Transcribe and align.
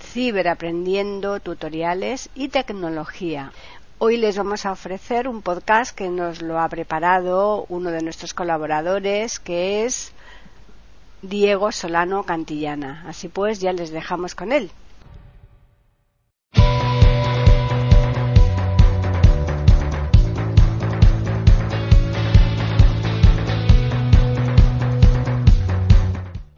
Ciberaprendiendo 0.00 1.40
Tutoriales 1.40 2.30
y 2.34 2.48
Tecnología. 2.48 3.52
Hoy 3.98 4.16
les 4.16 4.38
vamos 4.38 4.64
a 4.64 4.72
ofrecer 4.72 5.28
un 5.28 5.42
podcast 5.42 5.94
que 5.94 6.08
nos 6.08 6.40
lo 6.40 6.60
ha 6.60 6.68
preparado 6.68 7.66
uno 7.68 7.90
de 7.90 8.02
nuestros 8.02 8.32
colaboradores, 8.32 9.38
que 9.38 9.84
es 9.84 10.12
Diego 11.22 11.72
Solano 11.72 12.22
Cantillana. 12.22 13.04
Así 13.08 13.28
pues, 13.28 13.60
ya 13.60 13.72
les 13.72 13.90
dejamos 13.90 14.34
con 14.34 14.52
él. 14.52 14.70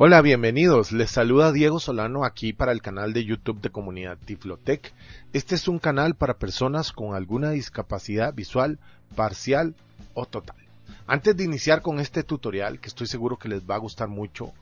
Hola, 0.02 0.22
bienvenidos. 0.22 0.92
Les 0.92 1.10
saluda 1.10 1.52
Diego 1.52 1.78
Solano 1.78 2.24
aquí 2.24 2.54
para 2.54 2.72
el 2.72 2.80
canal 2.80 3.12
de 3.12 3.22
YouTube 3.22 3.60
de 3.60 3.68
Comunidad 3.68 4.16
Tiflotec. 4.16 4.94
Este 5.34 5.56
es 5.56 5.68
un 5.68 5.78
canal 5.78 6.14
para 6.14 6.38
personas 6.38 6.90
con 6.90 7.14
alguna 7.14 7.50
discapacidad 7.50 8.32
visual, 8.32 8.78
parcial 9.14 9.74
o 10.14 10.24
total. 10.24 10.56
Antes 11.06 11.36
de 11.36 11.44
iniciar 11.44 11.82
con 11.82 12.00
este 12.00 12.22
tutorial, 12.22 12.80
que 12.80 12.88
estoy 12.88 13.08
seguro 13.08 13.36
que 13.36 13.50
les 13.50 13.60
va 13.68 13.74
a 13.74 13.80
gustar 13.80 14.08
mucho, 14.08 14.54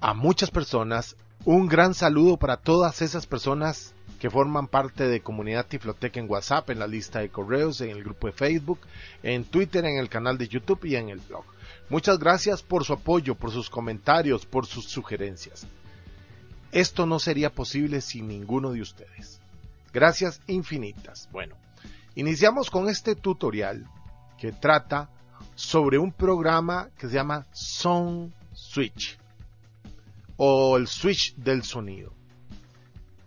a 0.00 0.14
muchas 0.14 0.52
personas, 0.52 1.16
un 1.44 1.66
gran 1.66 1.92
saludo 1.92 2.36
para 2.36 2.56
todas 2.56 3.02
esas 3.02 3.26
personas 3.26 3.94
que 4.20 4.30
forman 4.30 4.68
parte 4.68 5.08
de 5.08 5.22
Comunidad 5.22 5.66
Tiflotec 5.66 6.18
en 6.18 6.30
WhatsApp, 6.30 6.70
en 6.70 6.78
la 6.78 6.86
lista 6.86 7.18
de 7.18 7.30
correos, 7.30 7.80
en 7.80 7.90
el 7.90 8.04
grupo 8.04 8.28
de 8.28 8.32
Facebook, 8.34 8.78
en 9.24 9.42
Twitter, 9.42 9.84
en 9.84 9.98
el 9.98 10.08
canal 10.08 10.38
de 10.38 10.46
YouTube 10.46 10.84
y 10.84 10.94
en 10.94 11.08
el 11.08 11.18
blog. 11.18 11.44
Muchas 11.90 12.20
gracias 12.20 12.62
por 12.62 12.84
su 12.84 12.92
apoyo, 12.92 13.34
por 13.34 13.50
sus 13.50 13.68
comentarios, 13.68 14.46
por 14.46 14.64
sus 14.64 14.84
sugerencias. 14.84 15.66
Esto 16.70 17.04
no 17.04 17.18
sería 17.18 17.50
posible 17.50 18.00
sin 18.00 18.28
ninguno 18.28 18.70
de 18.70 18.80
ustedes. 18.80 19.40
Gracias 19.92 20.40
infinitas. 20.46 21.28
Bueno, 21.32 21.56
iniciamos 22.14 22.70
con 22.70 22.88
este 22.88 23.16
tutorial 23.16 23.88
que 24.38 24.52
trata 24.52 25.10
sobre 25.56 25.98
un 25.98 26.12
programa 26.12 26.90
que 26.96 27.08
se 27.08 27.14
llama 27.14 27.46
Sound 27.52 28.32
Switch 28.52 29.18
o 30.36 30.76
el 30.76 30.86
switch 30.86 31.34
del 31.34 31.64
sonido. 31.64 32.14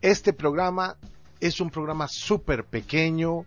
Este 0.01 0.31
programa 0.31 0.95
es 1.41 1.59
un 1.59 1.69
programa 1.69 2.07
súper 2.07 2.63
pequeño, 2.63 3.45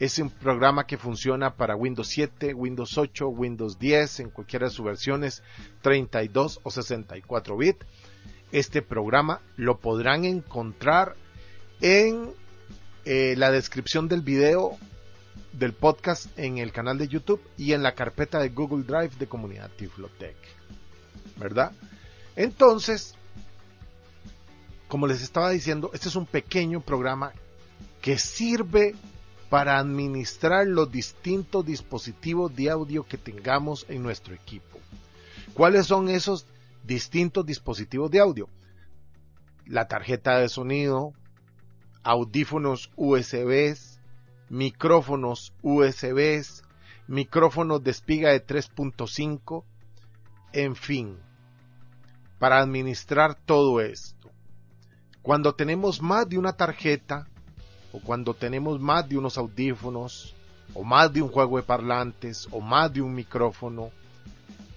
es 0.00 0.18
un 0.18 0.30
programa 0.30 0.86
que 0.86 0.96
funciona 0.96 1.54
para 1.54 1.76
Windows 1.76 2.08
7, 2.08 2.54
Windows 2.54 2.96
8, 2.96 3.28
Windows 3.28 3.78
10, 3.78 4.20
en 4.20 4.30
cualquiera 4.30 4.66
de 4.66 4.72
sus 4.72 4.86
versiones 4.86 5.42
32 5.82 6.60
o 6.62 6.70
64 6.70 7.56
bit. 7.58 7.76
Este 8.50 8.80
programa 8.80 9.42
lo 9.56 9.78
podrán 9.78 10.24
encontrar 10.24 11.16
en 11.82 12.32
eh, 13.04 13.34
la 13.36 13.50
descripción 13.50 14.08
del 14.08 14.22
video 14.22 14.78
del 15.52 15.74
podcast 15.74 16.26
en 16.38 16.56
el 16.56 16.72
canal 16.72 16.96
de 16.96 17.06
YouTube 17.06 17.42
y 17.58 17.74
en 17.74 17.82
la 17.82 17.94
carpeta 17.94 18.38
de 18.38 18.48
Google 18.48 18.84
Drive 18.84 19.16
de 19.18 19.26
Comunidad 19.26 19.70
Tiflotech. 19.76 20.36
¿Verdad? 21.36 21.72
Entonces, 22.36 23.14
como 24.88 25.06
les 25.06 25.20
estaba 25.20 25.50
diciendo, 25.50 25.90
este 25.92 26.08
es 26.08 26.16
un 26.16 26.24
pequeño 26.24 26.80
programa 26.80 27.34
que 28.00 28.16
sirve 28.16 28.94
para 29.50 29.78
administrar 29.78 30.66
los 30.66 30.90
distintos 30.90 31.66
dispositivos 31.66 32.54
de 32.54 32.70
audio 32.70 33.04
que 33.04 33.18
tengamos 33.18 33.84
en 33.88 34.02
nuestro 34.02 34.32
equipo. 34.32 34.78
¿Cuáles 35.54 35.86
son 35.86 36.08
esos 36.08 36.46
distintos 36.84 37.44
dispositivos 37.44 38.12
de 38.12 38.20
audio? 38.20 38.48
La 39.66 39.88
tarjeta 39.88 40.38
de 40.38 40.48
sonido, 40.48 41.12
audífonos 42.04 42.92
USB, 42.94 43.76
micrófonos 44.48 45.52
USB, 45.62 46.44
micrófonos 47.08 47.82
de 47.82 47.90
espiga 47.90 48.30
de 48.30 48.46
3.5, 48.46 49.64
en 50.52 50.76
fin, 50.76 51.18
para 52.38 52.60
administrar 52.60 53.34
todo 53.34 53.80
esto. 53.80 54.30
Cuando 55.22 55.54
tenemos 55.56 56.00
más 56.00 56.28
de 56.28 56.38
una 56.38 56.52
tarjeta, 56.52 57.28
o 57.92 58.00
cuando 58.00 58.34
tenemos 58.34 58.80
más 58.80 59.08
de 59.08 59.18
unos 59.18 59.36
audífonos, 59.38 60.34
o 60.74 60.84
más 60.84 61.12
de 61.12 61.22
un 61.22 61.28
juego 61.28 61.56
de 61.56 61.62
parlantes, 61.62 62.46
o 62.50 62.60
más 62.60 62.92
de 62.92 63.02
un 63.02 63.14
micrófono, 63.14 63.90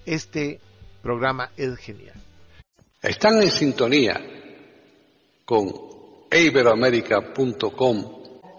este 0.04 0.60
programa 1.02 1.50
es 1.56 1.76
genial. 1.76 2.14
Están 3.00 3.42
en 3.42 3.50
sintonía 3.50 4.20
con 5.44 5.70
iberoamerica.com, 6.30 8.04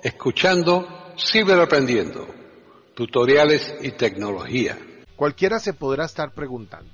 escuchando 0.04 0.88
Ciberaprendiendo, 1.18 2.28
tutoriales 2.94 3.76
y 3.82 3.92
tecnología. 3.92 4.78
Cualquiera 5.16 5.60
se 5.60 5.74
podrá 5.74 6.06
estar 6.06 6.34
preguntando, 6.34 6.92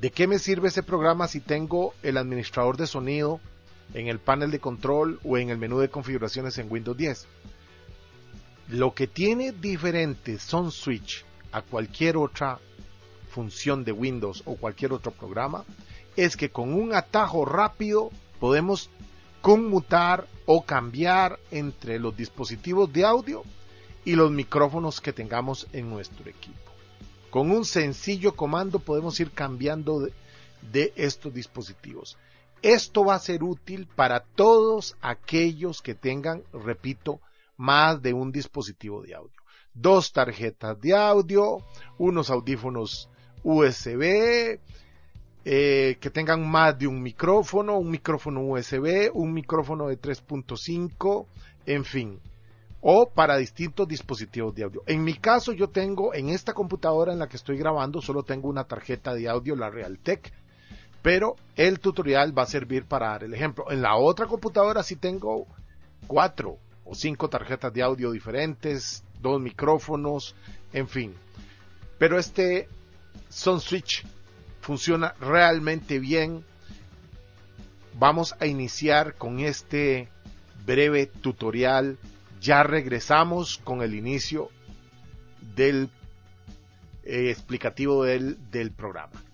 ¿de 0.00 0.10
qué 0.10 0.26
me 0.26 0.38
sirve 0.38 0.68
ese 0.68 0.82
programa 0.82 1.28
si 1.28 1.40
tengo 1.40 1.94
el 2.02 2.16
administrador 2.16 2.76
de 2.76 2.86
sonido 2.86 3.40
en 3.92 4.08
el 4.08 4.18
panel 4.18 4.50
de 4.50 4.60
control 4.60 5.20
o 5.24 5.36
en 5.36 5.50
el 5.50 5.58
menú 5.58 5.78
de 5.78 5.90
configuraciones 5.90 6.58
en 6.58 6.70
Windows 6.70 6.96
10. 6.96 7.26
Lo 8.68 8.94
que 8.94 9.06
tiene 9.06 9.52
diferente 9.52 10.38
Son 10.38 10.70
Switch 10.70 11.24
a 11.52 11.62
cualquier 11.62 12.16
otra 12.16 12.58
función 13.28 13.84
de 13.84 13.92
Windows 13.92 14.42
o 14.46 14.56
cualquier 14.56 14.92
otro 14.92 15.12
programa 15.12 15.64
es 16.16 16.36
que 16.36 16.50
con 16.50 16.72
un 16.72 16.94
atajo 16.94 17.44
rápido 17.44 18.10
podemos 18.40 18.88
conmutar 19.40 20.26
o 20.46 20.64
cambiar 20.64 21.38
entre 21.50 21.98
los 21.98 22.16
dispositivos 22.16 22.92
de 22.92 23.04
audio 23.04 23.42
y 24.04 24.14
los 24.14 24.30
micrófonos 24.30 25.00
que 25.00 25.12
tengamos 25.12 25.66
en 25.72 25.90
nuestro 25.90 26.28
equipo. 26.30 26.72
Con 27.30 27.50
un 27.50 27.64
sencillo 27.64 28.36
comando 28.36 28.78
podemos 28.78 29.18
ir 29.20 29.32
cambiando 29.32 30.00
de, 30.00 30.12
de 30.72 30.92
estos 30.96 31.34
dispositivos. 31.34 32.16
Esto 32.64 33.04
va 33.04 33.16
a 33.16 33.18
ser 33.18 33.44
útil 33.44 33.86
para 33.94 34.20
todos 34.20 34.96
aquellos 35.02 35.82
que 35.82 35.94
tengan, 35.94 36.44
repito, 36.50 37.20
más 37.58 38.00
de 38.00 38.14
un 38.14 38.32
dispositivo 38.32 39.02
de 39.02 39.14
audio. 39.14 39.38
Dos 39.74 40.14
tarjetas 40.14 40.80
de 40.80 40.96
audio, 40.96 41.58
unos 41.98 42.30
audífonos 42.30 43.10
USB, 43.42 44.58
eh, 45.44 45.98
que 46.00 46.08
tengan 46.10 46.50
más 46.50 46.78
de 46.78 46.86
un 46.86 47.02
micrófono, 47.02 47.76
un 47.76 47.90
micrófono 47.90 48.40
USB, 48.40 49.10
un 49.12 49.34
micrófono 49.34 49.88
de 49.88 50.00
3.5, 50.00 51.26
en 51.66 51.84
fin, 51.84 52.18
o 52.80 53.10
para 53.10 53.36
distintos 53.36 53.86
dispositivos 53.86 54.54
de 54.54 54.62
audio. 54.62 54.82
En 54.86 55.04
mi 55.04 55.12
caso 55.12 55.52
yo 55.52 55.68
tengo 55.68 56.14
en 56.14 56.30
esta 56.30 56.54
computadora 56.54 57.12
en 57.12 57.18
la 57.18 57.28
que 57.28 57.36
estoy 57.36 57.58
grabando 57.58 58.00
solo 58.00 58.22
tengo 58.22 58.48
una 58.48 58.64
tarjeta 58.64 59.12
de 59.12 59.28
audio, 59.28 59.54
la 59.54 59.68
Realtek 59.68 60.32
pero 61.04 61.36
el 61.54 61.80
tutorial 61.80 62.36
va 62.36 62.44
a 62.44 62.46
servir 62.46 62.86
para 62.86 63.08
dar 63.08 63.24
el 63.24 63.34
ejemplo. 63.34 63.70
En 63.70 63.82
la 63.82 63.94
otra 63.94 64.24
computadora 64.26 64.82
sí 64.82 64.96
tengo 64.96 65.46
cuatro 66.06 66.56
o 66.82 66.94
cinco 66.94 67.28
tarjetas 67.28 67.74
de 67.74 67.82
audio 67.82 68.10
diferentes, 68.10 69.04
dos 69.20 69.38
micrófonos, 69.38 70.34
en 70.72 70.88
fin. 70.88 71.14
Pero 71.98 72.18
este 72.18 72.68
Son 73.28 73.60
Switch 73.60 74.02
funciona 74.62 75.14
realmente 75.20 75.98
bien. 75.98 76.42
Vamos 77.98 78.34
a 78.40 78.46
iniciar 78.46 79.16
con 79.16 79.40
este 79.40 80.08
breve 80.64 81.04
tutorial. 81.04 81.98
Ya 82.40 82.62
regresamos 82.62 83.58
con 83.58 83.82
el 83.82 83.94
inicio 83.94 84.48
del 85.54 85.90
eh, 87.04 87.28
explicativo 87.28 88.04
del 88.04 88.72
programa. 88.74 89.33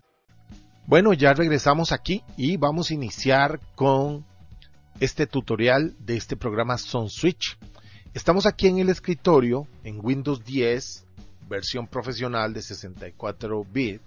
Bueno, 0.90 1.12
ya 1.12 1.32
regresamos 1.34 1.92
aquí 1.92 2.24
y 2.36 2.56
vamos 2.56 2.90
a 2.90 2.94
iniciar 2.94 3.60
con 3.76 4.26
este 4.98 5.28
tutorial 5.28 5.94
de 6.00 6.16
este 6.16 6.36
programa 6.36 6.78
Son 6.78 7.08
Switch. 7.08 7.56
Estamos 8.12 8.44
aquí 8.44 8.66
en 8.66 8.80
el 8.80 8.88
escritorio 8.88 9.68
en 9.84 10.00
Windows 10.04 10.44
10, 10.44 11.06
versión 11.48 11.86
profesional 11.86 12.52
de 12.52 12.62
64 12.62 13.64
bit 13.72 14.02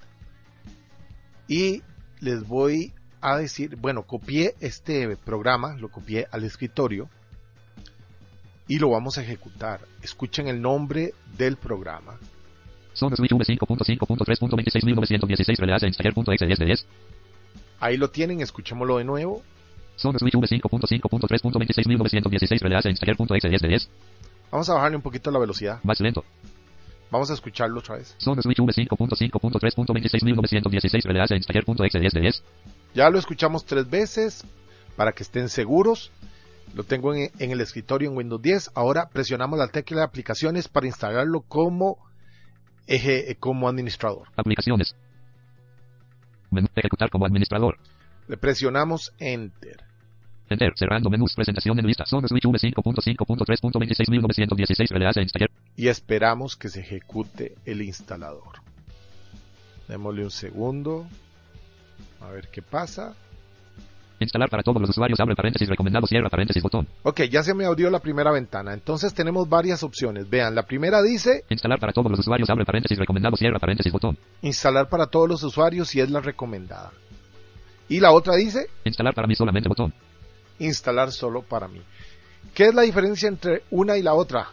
y 1.48 1.82
les 2.20 2.46
voy 2.46 2.94
a 3.22 3.38
decir, 3.38 3.78
bueno, 3.78 4.04
copié 4.04 4.54
este 4.60 5.16
programa, 5.16 5.78
lo 5.78 5.90
copié 5.90 6.28
al 6.32 6.44
escritorio 6.44 7.10
y 8.68 8.78
lo 8.78 8.90
vamos 8.90 9.18
a 9.18 9.22
ejecutar. 9.22 9.80
Escuchen 10.02 10.50
el 10.50 10.62
nombre 10.62 11.14
del 11.38 11.56
programa. 11.56 12.20
Zona 12.94 13.16
switch 13.16 13.32
v5.5.3.26.916 13.32 15.60
release 15.60 15.88
installer.exe 15.88 16.46
10 16.46 16.60
de 16.60 16.66
10. 16.66 16.86
Ahí 17.80 17.98
lo 17.98 18.10
tienen, 18.10 18.42
escuchémoslo 18.42 18.98
de 18.98 19.04
nuevo. 19.04 19.42
Zona 19.98 20.18
switch 20.20 20.36
v5.5.3.26.916 20.36 22.62
release 22.62 22.90
installer.exe 22.90 23.50
10 23.50 23.62
de 23.62 23.68
10. 23.68 23.90
Vamos 24.52 24.70
a 24.70 24.76
bajarle 24.76 24.98
un 24.98 25.04
poquito 25.04 25.32
la 25.32 25.40
velocidad. 25.40 25.80
Más 25.84 26.00
lento. 26.00 26.24
Vamos 27.10 27.30
a 27.30 27.34
escucharlo 27.34 27.80
otra 27.80 27.98
vez. 27.98 28.16
Zona 28.20 28.42
switch 28.42 28.60
v5.5.3.26.916 28.60 31.04
release 31.04 31.36
installer.exe 31.36 32.00
10 32.00 32.14
de 32.14 32.22
10. 32.22 32.44
Ya 32.94 33.10
lo 33.10 33.20
escuchamos 33.20 33.66
tres 33.66 33.90
veces 33.90 34.46
para 34.96 35.12
que 35.12 35.24
estén 35.24 35.50
seguros. 35.50 36.12
Lo 36.76 36.84
tengo 36.84 37.14
en, 37.14 37.32
en 37.40 37.52
el 37.52 37.62
escritorio 37.62 38.10
en 38.10 38.18
Windows 38.18 38.42
10. 38.42 38.72
Ahora 38.76 39.10
presionamos 39.10 39.60
la 39.60 39.68
tecla 39.68 39.98
de 39.98 40.04
aplicaciones 40.04 40.68
para 40.68 40.88
instalarlo 40.88 41.42
como, 41.42 41.98
eje- 42.88 43.36
como 43.40 43.68
administrador. 43.68 44.28
Aplicaciones. 44.36 44.96
Menú. 46.52 46.68
Ejecutar 46.76 47.10
como 47.10 47.26
administrador. 47.26 47.78
Le 48.28 48.38
presionamos 48.38 49.12
Enter. 49.20 49.84
Enter. 50.50 50.74
Cerrando 50.78 51.10
menús. 51.10 51.34
Presentación 51.36 51.80
en 51.80 51.88
lista. 51.88 52.06
Zona 52.06 52.28
switch 52.28 52.44
v5.5.3.26.916 52.46 54.90
release 54.90 55.22
installer. 55.22 55.50
y 55.76 55.88
esperamos 55.88 56.56
que 56.56 56.70
se 56.70 56.82
ejecute 56.82 57.56
el 57.66 57.82
instalador. 57.82 58.62
Démosle 59.88 60.24
un 60.26 60.32
segundo. 60.32 61.08
A 62.22 62.30
ver 62.30 62.50
qué 62.50 62.62
pasa. 62.62 63.16
Instalar 64.24 64.50
para 64.50 64.64
todos 64.64 64.82
los 64.82 64.90
usuarios. 64.90 65.20
Abre 65.20 65.36
paréntesis. 65.36 65.68
Recomendado. 65.68 66.08
Cierra 66.08 66.30
paréntesis. 66.30 66.62
Botón. 66.64 66.88
Ok, 67.04 67.22
ya 67.24 67.44
se 67.44 67.54
me 67.54 67.66
abrió 67.66 67.90
la 67.90 68.00
primera 68.00 68.32
ventana. 68.32 68.74
Entonces 68.74 69.14
tenemos 69.14 69.48
varias 69.48 69.84
opciones. 69.84 70.30
Vean, 70.30 70.56
la 70.56 70.64
primera 70.64 71.02
dice 71.02 71.44
Instalar 71.50 71.80
para 71.80 71.94
todos 71.94 72.10
los 72.10 72.20
usuarios. 72.20 72.50
Abre 72.50 72.66
paréntesis. 72.66 72.98
Recomendado. 72.98 73.36
Cierra 73.38 73.60
paréntesis. 73.60 73.92
Botón. 73.92 74.18
instalar 74.42 74.90
para 74.90 75.08
todos 75.08 75.30
los 75.30 75.44
usuarios 75.44 75.94
y 75.96 76.02
es 76.02 76.10
la 76.10 76.22
recomendada. 76.22 76.92
Y 77.90 78.00
la 78.00 78.12
otra 78.12 78.36
dice 78.36 78.68
Instalar 78.86 79.14
para 79.14 79.28
mí 79.28 79.36
solamente. 79.36 79.70
Botón. 79.70 79.94
instalar 80.60 81.12
solo 81.12 81.42
para 81.42 81.68
mí. 81.68 81.82
¿Qué 82.54 82.66
es 82.66 82.74
la 82.76 82.84
diferencia 82.84 83.28
entre 83.28 83.64
una 83.72 83.98
y 83.98 84.04
la 84.04 84.14
otra? 84.14 84.48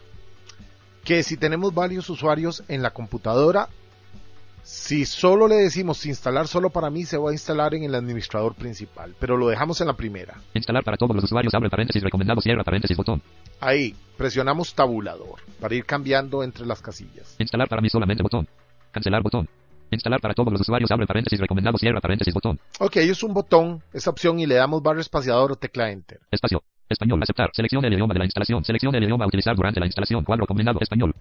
Que 1.04 1.22
si 1.22 1.36
tenemos 1.36 1.74
varios 1.74 2.08
usuarios 2.10 2.62
en 2.68 2.82
la 2.82 2.90
computadora, 2.90 3.68
si 4.62 5.04
solo 5.04 5.48
le 5.48 5.56
decimos 5.56 6.04
instalar 6.06 6.46
solo 6.46 6.70
para 6.70 6.90
mí, 6.90 7.04
se 7.04 7.16
va 7.16 7.30
a 7.30 7.32
instalar 7.32 7.74
en 7.74 7.84
el 7.84 7.94
administrador 7.94 8.54
principal, 8.54 9.14
pero 9.18 9.36
lo 9.36 9.48
dejamos 9.48 9.80
en 9.80 9.86
la 9.86 9.94
primera. 9.94 10.40
Instalar 10.54 10.84
para 10.84 10.96
todos 10.96 11.14
los 11.14 11.24
usuarios. 11.24 11.54
Abre 11.54 11.70
paréntesis. 11.70 12.02
Recomendado. 12.02 12.40
Cierra 12.40 12.64
paréntesis. 12.64 12.96
Botón. 12.96 13.22
Ahí, 13.60 13.94
presionamos 14.16 14.74
tabulador 14.74 15.40
para 15.60 15.74
ir 15.74 15.84
cambiando 15.84 16.42
entre 16.42 16.66
las 16.66 16.80
casillas. 16.80 17.36
Instalar 17.38 17.68
para 17.68 17.82
mí 17.82 17.88
solamente. 17.88 18.22
Botón. 18.22 18.48
Cancelar. 18.90 19.22
Botón. 19.22 19.48
Instalar 19.90 20.20
para 20.20 20.34
todos 20.34 20.52
los 20.52 20.60
usuarios. 20.60 20.90
Abre 20.90 21.06
paréntesis. 21.06 21.40
Recomendado. 21.40 21.78
Cierra 21.78 22.00
paréntesis. 22.00 22.32
Botón. 22.32 22.60
Ok, 22.78 22.96
es 22.96 23.22
un 23.22 23.34
botón, 23.34 23.82
esa 23.92 24.10
opción 24.10 24.38
y 24.38 24.46
le 24.46 24.54
damos 24.56 24.82
barra 24.82 25.00
espaciador 25.00 25.52
o 25.52 25.56
tecla 25.56 25.90
enter. 25.90 26.20
Espacio. 26.30 26.62
Español. 26.88 27.22
Aceptar. 27.22 27.50
Seleccione 27.52 27.88
el 27.88 27.94
idioma 27.94 28.14
de 28.14 28.18
la 28.20 28.24
instalación. 28.26 28.64
Seleccione 28.64 28.98
el 28.98 29.04
idioma 29.04 29.24
a 29.24 29.28
utilizar 29.28 29.56
durante 29.56 29.80
la 29.80 29.86
instalación. 29.86 30.24
Cuadro 30.24 30.46
combinado. 30.46 30.78
Español. 30.80 31.14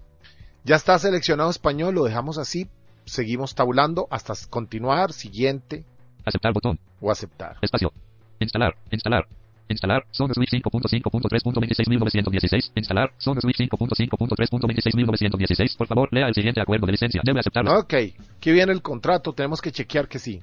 Ya 0.62 0.76
está 0.76 0.98
seleccionado 0.98 1.48
español, 1.50 1.94
lo 1.94 2.04
dejamos 2.04 2.36
así, 2.36 2.68
seguimos 3.04 3.54
tabulando 3.54 4.06
hasta 4.10 4.34
continuar, 4.48 5.12
siguiente 5.12 5.84
Aceptar. 6.24 6.52
Botón. 6.52 6.78
o 7.00 7.10
aceptar. 7.10 7.56
Espacio. 7.62 7.92
Instalar. 8.40 8.76
Instalar. 8.90 9.26
Instalar. 9.68 10.04
Zona 10.10 10.34
switch 10.34 10.50
5.5.3.26916. 10.50 12.72
Instalar. 12.74 13.12
Zona 13.18 13.40
switch 13.40 13.56
5.5.3.26916. 13.58 15.76
Por 15.76 15.86
favor, 15.86 16.08
lea 16.12 16.26
el 16.28 16.34
siguiente 16.34 16.60
acuerdo 16.60 16.86
de 16.86 16.92
licencia. 16.92 17.20
Debe 17.24 17.40
aceptarlo. 17.40 17.78
Ok, 17.78 17.94
aquí 18.36 18.52
viene 18.52 18.72
el 18.72 18.82
contrato, 18.82 19.32
tenemos 19.32 19.60
que 19.62 19.70
chequear 19.72 20.08
que 20.08 20.18
sí. 20.18 20.40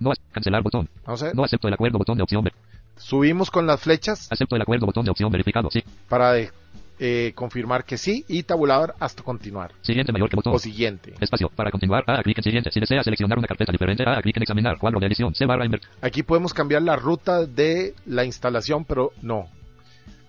No. 0.00 0.12
Cancelar. 0.32 0.62
Botón. 0.62 0.88
Vamos 1.04 1.22
a 1.22 1.26
ver. 1.26 1.34
No 1.34 1.44
acepto 1.44 1.68
el 1.68 1.74
acuerdo. 1.74 1.98
Botón 1.98 2.16
de 2.16 2.22
opción. 2.22 2.42
ver- 2.44 2.54
Subimos 2.96 3.50
con 3.50 3.66
las 3.66 3.80
flechas 3.80 4.30
Acepto 4.32 4.56
el 4.56 4.62
acuerdo. 4.62 4.86
Botón 4.86 5.04
de 5.04 5.10
opción 5.10 5.30
verificado. 5.30 5.70
Sí. 5.70 5.82
para 6.08 6.32
de- 6.32 6.50
eh, 6.98 7.32
confirmar 7.34 7.84
que 7.84 7.96
sí 7.96 8.24
y 8.28 8.42
tabulador 8.42 8.94
hasta 8.98 9.22
continuar. 9.22 9.72
Siguiente 9.82 10.12
mayor 10.12 10.28
que 10.28 10.36
botón. 10.36 10.54
O 10.54 10.58
siguiente. 10.58 11.14
Espacio. 11.20 11.48
Para 11.54 11.70
continuar, 11.70 12.04
haga 12.06 12.22
clic 12.22 12.38
en 12.38 12.44
siguiente. 12.44 12.70
Si 12.72 12.80
desea 12.80 13.02
seleccionar 13.02 13.38
una 13.38 13.46
carpeta 13.46 13.72
diferente, 13.72 14.02
haga 14.02 14.20
clic 14.22 14.36
en 14.36 14.42
examinar. 14.42 14.78
Cuadro 14.78 15.00
de 15.00 15.06
edición. 15.06 15.34
C 15.34 15.46
barra 15.46 15.64
inver- 15.64 15.80
Aquí 16.02 16.22
podemos 16.22 16.52
cambiar 16.54 16.82
la 16.82 16.96
ruta 16.96 17.46
de 17.46 17.94
la 18.06 18.24
instalación, 18.24 18.84
pero 18.84 19.12
no. 19.22 19.46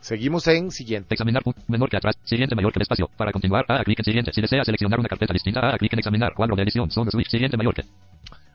Seguimos 0.01 0.48
en 0.48 0.71
siguiente. 0.71 1.13
Examinar 1.13 1.44
menor 1.68 1.89
que 1.89 1.98
atrás. 1.98 2.16
Siguiente 2.24 2.56
mayor 2.56 2.72
que 2.72 2.80
el 2.80 2.83
espacio. 2.83 3.10
Para 3.18 3.31
continuar, 3.31 3.65
haga 3.68 3.83
clic 3.83 4.00
en 4.00 4.06
siguiente. 4.06 4.31
Si 4.33 4.39
desea 4.42 4.63
seleccionar 4.63 5.00
una 5.00 5.10
carpeta 5.10 5.33
distinta, 5.33 5.60
haga 5.60 5.77
clic 5.77 5.92
en 5.94 6.00
examinar. 6.00 6.33
Cuadro 6.33 6.56
de 6.56 6.63
edición. 6.63 6.89
Zona 6.89 7.12
switch. 7.12 7.30
Siguiente 7.30 7.57
mayor 7.57 7.74
que. 7.74 7.83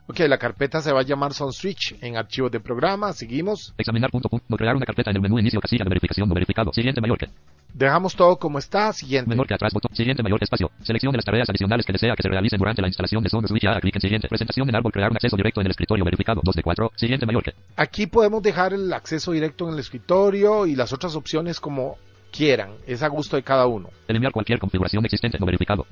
Ok, 0.07 0.19
la 0.27 0.37
carpeta 0.37 0.81
se 0.81 0.91
va 0.93 0.99
a 0.99 1.03
llamar 1.03 1.33
Son 1.33 1.51
Switch 1.51 1.95
en 2.01 2.15
archivos 2.15 2.51
de 2.51 2.59
programa. 2.59 3.11
Seguimos. 3.13 3.73
Examinar 3.77 4.09
punto 4.11 4.29
punto. 4.29 4.45
No 4.49 4.57
crear 4.57 4.75
una 4.75 4.85
carpeta 4.85 5.09
en 5.11 5.17
el 5.17 5.21
menú 5.21 5.39
inicio 5.39 5.59
casilla 5.59 5.83
de 5.83 5.89
verificación 5.89 6.27
no 6.29 6.35
verificado. 6.35 6.71
Siguiente 6.73 7.01
mayor 7.01 7.17
que. 7.17 7.27
Dejamos 7.75 8.15
todo 8.15 8.37
como 8.37 8.57
está. 8.57 8.93
Siguiente. 8.93 9.29
Menor 9.29 9.47
que 9.47 9.53
atrás 9.53 9.73
botón. 9.73 9.93
Siguiente 9.93 10.23
mayor 10.23 10.41
espacio. 10.41 10.71
Seleccione 10.81 11.17
las 11.17 11.25
tareas 11.25 11.49
adicionales 11.49 11.85
que 11.85 11.91
desea 11.91 12.15
que 12.15 12.23
se 12.23 12.29
realicen 12.29 12.57
durante 12.57 12.81
la 12.81 12.87
instalación 12.87 13.21
de 13.21 13.29
Zona 13.29 13.49
Switch. 13.49 13.65
Haga 13.65 13.81
clic 13.81 13.93
en 13.95 14.01
siguiente. 14.01 14.29
Presentación 14.29 14.69
en 14.69 14.75
árbol. 14.77 14.93
Crear 14.93 15.11
un 15.11 15.17
acceso 15.17 15.35
directo 15.35 15.59
en 15.59 15.67
el 15.67 15.71
escritorio 15.71 16.05
verificado. 16.05 16.39
2 16.41 16.55
de 16.55 16.63
4. 16.63 16.91
Siguiente 16.95 17.25
mayor 17.25 17.43
que. 17.43 17.53
Aquí 17.75 18.07
podemos 18.07 18.41
dejar 18.41 18.71
el 18.71 18.93
acceso 18.93 19.33
directo 19.33 19.67
en 19.67 19.73
el 19.73 19.79
escritorio 19.81 20.65
y 20.65 20.75
las 20.75 20.93
otras 20.93 21.17
opciones 21.17 21.59
como 21.59 21.97
quieran. 22.31 22.75
Es 22.87 23.03
a 23.03 23.09
gusto 23.09 23.35
de 23.35 23.43
cada 23.43 23.67
uno. 23.67 23.89
Eliminar 24.07 24.31
cualquier 24.31 24.57
configuración 24.57 25.03
existente 25.03 25.37
no 25.37 25.45
verificado. 25.45 25.85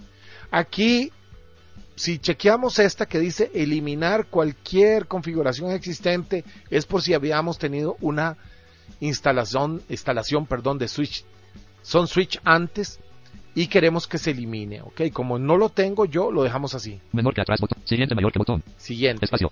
Aquí, 0.52 1.12
si 1.96 2.18
chequeamos 2.18 2.80
esta 2.80 3.08
que 3.08 3.20
dice 3.20 3.52
eliminar 3.54 4.28
cualquier 4.28 5.06
configuración 5.08 5.72
existente, 5.72 6.46
es 6.70 6.86
por 6.86 7.02
si 7.02 7.14
habíamos 7.14 7.58
tenido 7.58 7.98
una 8.00 8.38
instalación, 9.02 9.82
instalación, 9.90 10.46
perdón, 10.46 10.78
de 10.78 10.88
switch, 10.88 11.26
son 11.84 12.08
switch 12.08 12.40
antes 12.44 13.00
y 13.56 13.68
queremos 13.68 14.08
que 14.08 14.18
se 14.18 14.32
elimine, 14.32 14.82
¿ok? 14.82 15.02
Como 15.14 15.38
no 15.38 15.58
lo 15.58 15.70
tengo 15.70 16.06
yo, 16.06 16.32
lo 16.32 16.42
dejamos 16.42 16.74
así. 16.74 17.00
Menor 17.12 17.36
que 17.36 17.42
atrás 17.42 17.62
botón. 17.62 17.78
Siguiente 17.84 18.16
mayor 18.16 18.32
que 18.32 18.40
botón. 18.40 18.64
Siguiente, 18.78 19.26
Espacio. 19.26 19.52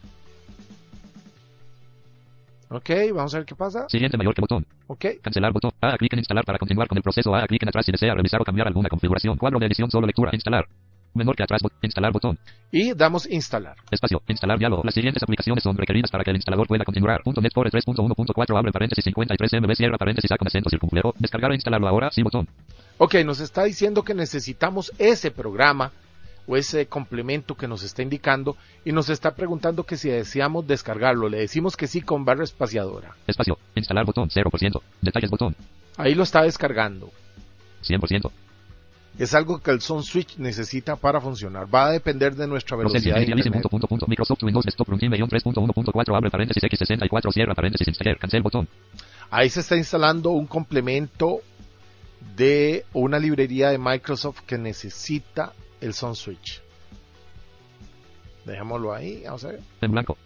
¿ok? 2.69 2.89
Vamos 3.13 3.33
a 3.35 3.37
ver 3.37 3.45
qué 3.45 3.53
pasa, 3.53 3.87
Siguiente 3.89 4.17
mayor 4.17 4.33
que 4.33 4.41
botón. 4.41 4.65
¿ok? 4.87 5.05
Cancelar 5.21 5.51
botón. 5.51 5.71
Haga 5.81 5.97
clic 5.97 6.13
en 6.13 6.19
instalar 6.19 6.45
para 6.45 6.57
continuar 6.57 6.87
con 6.87 6.97
el 6.97 7.03
proceso. 7.03 7.35
Haga 7.35 7.47
clic 7.47 7.61
en 7.61 7.69
atrás 7.69 7.85
si 7.85 7.91
desea 7.91 8.15
revisar 8.15 8.41
o 8.41 8.45
cambiar 8.45 8.67
alguna 8.67 8.89
configuración. 8.89 9.37
Cuadro 9.37 9.59
de 9.59 9.67
edición 9.67 9.91
solo 9.91 10.07
lectura. 10.07 10.31
Instalar. 10.33 10.67
Menor 11.13 11.35
que 11.35 11.43
atrás. 11.43 11.61
Instalar 11.81 12.11
botón. 12.11 12.37
Y 12.71 12.93
damos 12.93 13.29
instalar. 13.29 13.75
Espacio. 13.89 14.21
Instalar 14.27 14.57
diálogo. 14.59 14.83
Las 14.83 14.93
siguientes 14.93 15.21
aplicaciones 15.23 15.63
son 15.63 15.77
requeridas 15.77 16.11
para 16.11 16.23
que 16.23 16.31
el 16.31 16.37
instalador 16.37 16.67
pueda 16.67 16.85
continuar. 16.85 17.21
.NET 17.25 17.53
Core 17.53 17.69
3.1.4 17.69 18.57
abre 18.57 18.71
paréntesis 18.71 19.03
53 19.03 19.61
MB 19.61 19.75
cierra 19.75 19.97
paréntesis 19.97 20.31
A 20.31 20.37
con 20.37 20.47
acento 20.47 20.69
circunflejo. 20.69 21.13
Descargar 21.19 21.51
e 21.51 21.55
instalarlo 21.55 21.87
ahora. 21.87 22.09
Sí 22.11 22.23
botón. 22.23 22.47
Ok, 22.97 23.15
nos 23.25 23.39
está 23.39 23.63
diciendo 23.63 24.03
que 24.03 24.13
necesitamos 24.13 24.93
ese 24.97 25.31
programa 25.31 25.91
o 26.47 26.57
ese 26.57 26.87
complemento 26.87 27.55
que 27.55 27.67
nos 27.67 27.83
está 27.83 28.01
indicando 28.01 28.57
y 28.83 28.91
nos 28.91 29.09
está 29.09 29.35
preguntando 29.35 29.85
que 29.85 29.97
si 29.97 30.09
deseamos 30.09 30.67
descargarlo. 30.67 31.29
Le 31.29 31.39
decimos 31.39 31.77
que 31.77 31.87
sí 31.87 32.01
con 32.01 32.25
barra 32.25 32.43
espaciadora. 32.43 33.15
Espacio. 33.27 33.57
Instalar 33.75 34.05
botón 34.05 34.29
0%. 34.29 34.81
Detalles 35.01 35.29
botón. 35.29 35.55
Ahí 35.97 36.15
lo 36.15 36.23
está 36.23 36.43
descargando. 36.43 37.11
100%. 37.83 38.31
Es 39.19 39.33
algo 39.33 39.59
que 39.59 39.71
el 39.71 39.81
Son 39.81 40.03
Switch 40.03 40.37
necesita 40.37 40.95
para 40.95 41.19
funcionar. 41.19 41.73
Va 41.73 41.87
a 41.87 41.91
depender 41.91 42.35
de 42.35 42.47
nuestra 42.47 42.77
velocidad 42.77 43.15
de 43.15 43.21
internet. 43.23 43.67
punto, 43.69 43.87
punto. 43.87 44.07
Microsoft 44.07 44.41
Windows 44.43 44.65
Desktop 44.65 44.89
Runtime 44.89 45.17
3.1.4 45.17 46.15
abre 46.17 46.31
paréntesis 46.31 46.63
X64 46.63 47.31
cierra 47.31 47.53
paréntesis 47.53 47.87
installer. 47.87 48.17
Cancel 48.17 48.41
botón. 48.41 48.67
Ahí 49.29 49.49
se 49.49 49.59
está 49.59 49.75
instalando 49.75 50.31
un 50.31 50.47
complemento 50.47 51.41
de 52.35 52.85
una 52.93 53.19
librería 53.19 53.69
de 53.69 53.77
Microsoft 53.77 54.41
que 54.45 54.57
necesita 54.57 55.53
el 55.81 55.93
Son 55.93 56.15
Switch. 56.15 56.61
Dejémoslo 58.45 58.93
ahí, 58.93 59.23
vamos 59.25 59.43
a 59.45 59.49
ver. 59.49 59.59
En 59.81 59.91
blanco. 59.91 60.17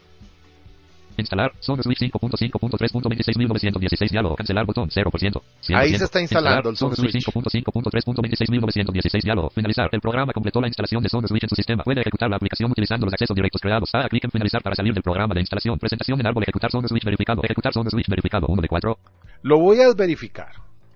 Instalar. 1.18 1.54
Switch 1.60 2.00
5.5.3.26916 2.00 4.10
diálogo. 4.10 4.36
Cancelar 4.36 4.66
botón 4.66 4.90
0%. 4.90 5.06
100%. 5.06 5.42
Ahí 5.76 5.98
se 5.98 6.06
está 6.06 6.22
instalando 6.22 6.70
el 6.70 6.78
Switch. 6.78 7.26
5.5.3.26916 7.26 9.24
diálogo. 9.24 9.50
Finalizar. 9.50 9.90
El 9.92 10.02
programa 10.02 10.32
completó 10.34 10.62
la 10.62 10.68
instalación 10.68 11.02
de 11.04 11.10
Switch 11.10 11.44
en 11.44 11.50
su 11.50 11.56
sistema. 11.56 11.84
Puede 11.84 12.02
ejecutar 12.02 12.30
la 12.30 12.38
aplicación 12.38 12.72
utilizando 12.72 13.06
los 13.06 13.14
accesos 13.14 13.36
directos 13.36 13.62
creados. 13.62 13.90
Haga 13.94 14.10
clic 14.10 14.24
en 14.26 14.32
finalizar 14.32 14.62
para 14.62 14.76
salir 14.76 14.94
del 14.94 15.04
programa 15.04 15.34
de 15.34 15.40
instalación. 15.42 15.80
Presentación 15.80 16.20
en 16.20 16.28
árbol. 16.28 16.44
Ejecutar 16.44 16.70
Switch 16.72 17.04
verificado. 17.04 17.42
Ejecutar 17.44 17.74
Switch 17.74 18.08
verificado. 18.08 18.48
1 18.48 18.62
de 18.62 18.68
4. 18.68 18.98
Lo 19.44 19.60
voy 19.60 19.82
a 19.82 19.94
verificar. 19.94 20.52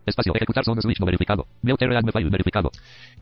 Espacio. 0.06 0.34
Ejecutar 0.36 0.64
Zona 0.64 0.82
Switch 0.82 1.00
no 1.00 1.06
verificado. 1.06 1.48
Meuter 1.62 1.90
Readme 1.90 2.12
File 2.12 2.30
verificado. 2.30 2.72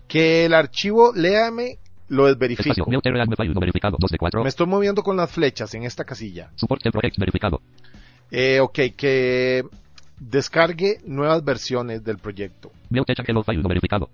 Que 0.08 0.46
el 0.46 0.54
archivo 0.54 1.12
léame 1.14 1.80
lo 2.10 2.28
desverifico. 2.28 2.90
Espacio. 2.90 3.60
Verificado. 3.60 3.98
2 4.00 4.12
de 4.12 4.18
4. 4.18 4.44
Me 4.44 4.50
estoy 4.50 4.68
moviendo 4.68 5.04
con 5.04 5.18
las 5.18 5.32
flechas 5.32 5.74
en 5.74 5.84
esta 5.84 6.04
casilla. 6.04 6.52
Verificado. 7.18 7.62
Eh, 8.32 8.60
ok, 8.60 8.80
que 8.96 9.64
descargue 10.20 11.00
nuevas 11.06 11.44
versiones 11.44 12.04
del 12.04 12.18
proyecto. 12.18 12.72
Hello 12.92 13.44
file 13.44 13.62
verificado. 13.68 14.10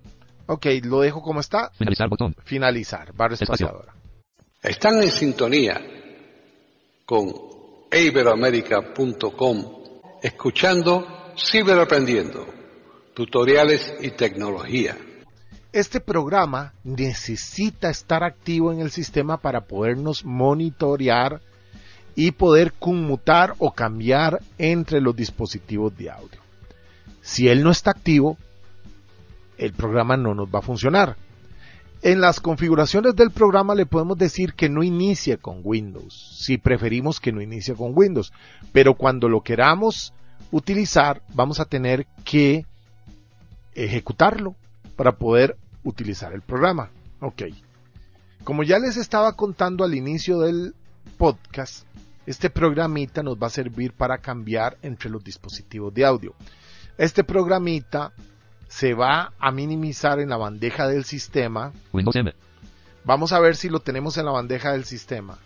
Ok, 0.46 0.66
lo 0.84 1.00
dejo 1.00 1.22
como 1.22 1.40
está. 1.40 1.70
Finalizar 1.70 2.08
botón. 2.08 2.34
Finalizar, 2.44 3.14
barra 3.14 3.34
espaciadora. 3.34 3.94
Están 4.62 5.02
en 5.02 5.10
sintonía 5.10 5.80
con 7.04 7.32
iberoamérica.com 7.90 9.84
escuchando 10.22 11.32
Ciberaprendiendo, 11.36 12.46
tutoriales 13.12 13.94
y 14.00 14.10
tecnología. 14.10 14.96
Este 15.74 15.98
programa 15.98 16.72
necesita 16.84 17.90
estar 17.90 18.22
activo 18.22 18.72
en 18.72 18.78
el 18.78 18.92
sistema 18.92 19.38
para 19.38 19.62
podernos 19.62 20.24
monitorear 20.24 21.40
y 22.14 22.30
poder 22.30 22.74
conmutar 22.74 23.56
o 23.58 23.72
cambiar 23.72 24.40
entre 24.56 25.00
los 25.00 25.16
dispositivos 25.16 25.98
de 25.98 26.10
audio. 26.10 26.38
Si 27.22 27.48
él 27.48 27.64
no 27.64 27.72
está 27.72 27.90
activo, 27.90 28.38
el 29.58 29.72
programa 29.72 30.16
no 30.16 30.32
nos 30.32 30.46
va 30.46 30.60
a 30.60 30.62
funcionar. 30.62 31.16
En 32.02 32.20
las 32.20 32.38
configuraciones 32.38 33.16
del 33.16 33.32
programa 33.32 33.74
le 33.74 33.84
podemos 33.84 34.16
decir 34.16 34.54
que 34.54 34.68
no 34.68 34.84
inicie 34.84 35.38
con 35.38 35.60
Windows, 35.64 36.38
si 36.38 36.56
preferimos 36.56 37.18
que 37.18 37.32
no 37.32 37.42
inicie 37.42 37.74
con 37.74 37.90
Windows, 37.96 38.32
pero 38.72 38.94
cuando 38.94 39.28
lo 39.28 39.40
queramos 39.40 40.12
utilizar 40.52 41.20
vamos 41.34 41.58
a 41.58 41.64
tener 41.64 42.06
que 42.24 42.64
ejecutarlo 43.74 44.54
para 44.94 45.16
poder 45.16 45.56
utilizar 45.84 46.32
el 46.32 46.42
programa. 46.42 46.90
Ok. 47.20 47.42
Como 48.42 48.62
ya 48.62 48.78
les 48.78 48.96
estaba 48.96 49.32
contando 49.34 49.84
al 49.84 49.94
inicio 49.94 50.40
del 50.40 50.74
podcast, 51.16 51.86
este 52.26 52.50
programita 52.50 53.22
nos 53.22 53.36
va 53.36 53.46
a 53.46 53.50
servir 53.50 53.92
para 53.92 54.18
cambiar 54.18 54.76
entre 54.82 55.10
los 55.10 55.22
dispositivos 55.22 55.94
de 55.94 56.04
audio. 56.04 56.34
Este 56.98 57.24
programita 57.24 58.12
se 58.68 58.94
va 58.94 59.32
a 59.38 59.50
minimizar 59.52 60.20
en 60.20 60.30
la 60.30 60.36
bandeja 60.36 60.88
del 60.88 61.04
sistema. 61.04 61.72
Windows 61.92 62.16
M. 62.16 62.32
Vamos 63.04 63.32
a 63.32 63.40
ver 63.40 63.56
si 63.56 63.68
lo 63.68 63.80
tenemos 63.80 64.16
en 64.16 64.24
la 64.24 64.32
bandeja 64.32 64.72
del 64.72 64.84
sistema. 64.84 65.38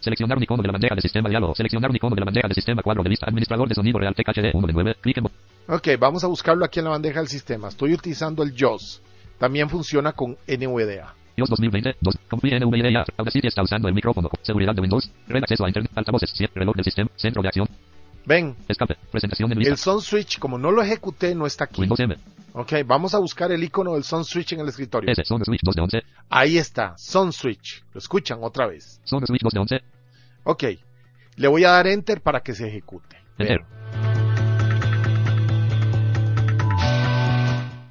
Seleccionar 0.00 0.36
un 0.36 0.44
icono 0.44 0.62
de 0.62 0.68
la 0.68 0.72
bandeja 0.72 0.94
de 0.94 1.00
sistema 1.00 1.28
diálogo. 1.28 1.54
Seleccionar 1.54 1.90
un 1.90 1.96
icono 1.96 2.14
de 2.14 2.20
la 2.20 2.26
bandeja 2.26 2.48
de 2.48 2.54
sistema 2.54 2.82
cuadro 2.82 3.02
de 3.02 3.10
lista. 3.10 3.26
Administrador 3.26 3.68
de 3.68 3.74
sonido 3.74 3.98
Realtek 3.98 4.28
HD 4.28 4.54
1 4.54 4.66
de 4.66 4.72
9. 4.72 4.96
Clic 5.00 5.16
en 5.16 5.22
botón. 5.24 5.38
Ok, 5.68 5.88
vamos 5.98 6.22
a 6.24 6.28
buscarlo 6.28 6.64
aquí 6.64 6.78
en 6.78 6.84
la 6.84 6.92
bandeja 6.92 7.18
del 7.18 7.28
sistema. 7.28 7.68
Estoy 7.68 7.94
utilizando 7.94 8.42
el 8.42 8.54
JAWS. 8.54 9.02
También 9.38 9.68
funciona 9.68 10.12
con 10.12 10.36
NVDA. 10.46 11.14
iOS 11.36 11.50
2020. 11.50 11.96
2. 12.00 12.18
Config 12.28 12.54
NVDA. 12.60 13.04
Audacity 13.16 13.46
está 13.46 13.62
usando 13.62 13.88
el 13.88 13.94
micrófono. 13.94 14.28
Seguridad 14.42 14.74
de 14.74 14.80
Windows. 14.80 15.10
Red 15.28 15.42
acceso 15.42 15.64
a 15.64 15.68
Internet. 15.68 15.92
Altavoces. 15.94 16.30
7. 16.34 16.52
Reloj 16.54 16.74
del 16.74 16.84
sistema. 16.84 17.10
Centro 17.16 17.42
de 17.42 17.48
acción. 17.48 17.68
Ven, 18.26 18.54
Escape. 18.68 18.96
Presentación 19.10 19.50
en 19.52 19.58
lista. 19.58 19.72
el 19.72 19.78
Sun 19.78 20.02
Switch, 20.02 20.38
como 20.38 20.58
no 20.58 20.70
lo 20.70 20.82
ejecuté, 20.82 21.34
no 21.34 21.46
está 21.46 21.64
aquí. 21.64 21.80
Windows 21.80 22.00
M. 22.00 22.14
Ok, 22.52 22.72
vamos 22.84 23.14
a 23.14 23.18
buscar 23.18 23.52
el 23.52 23.62
icono 23.62 23.94
del 23.94 24.04
Sun 24.04 24.24
Switch 24.24 24.52
en 24.52 24.60
el 24.60 24.68
escritorio. 24.68 25.10
S. 25.10 25.22
Zone 25.24 25.44
Switch 25.44 25.60
2 25.62 25.74
de 25.74 25.80
11. 25.82 26.02
Ahí 26.28 26.58
está, 26.58 26.94
Sun 26.98 27.32
Switch. 27.32 27.84
Lo 27.94 27.98
escuchan 27.98 28.40
otra 28.42 28.66
vez. 28.66 29.00
Zone 29.06 29.26
Switch 29.26 29.42
2 29.42 29.52
de 29.52 29.60
11. 29.60 29.80
Ok, 30.44 30.64
le 31.36 31.48
voy 31.48 31.64
a 31.64 31.70
dar 31.70 31.86
Enter 31.86 32.20
para 32.20 32.40
que 32.40 32.52
se 32.54 32.68
ejecute. 32.68 33.16
Enter. 33.38 34.17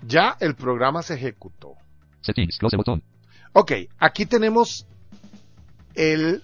Ya 0.08 0.38
el 0.40 0.56
programa 0.56 1.04
se 1.04 1.16
ejecutó. 1.16 1.74
Settings. 2.22 2.58
Close 2.58 2.78
botón. 2.78 3.04
Ok, 3.52 3.74
aquí 4.00 4.26
tenemos 4.26 4.88
el 5.96 6.42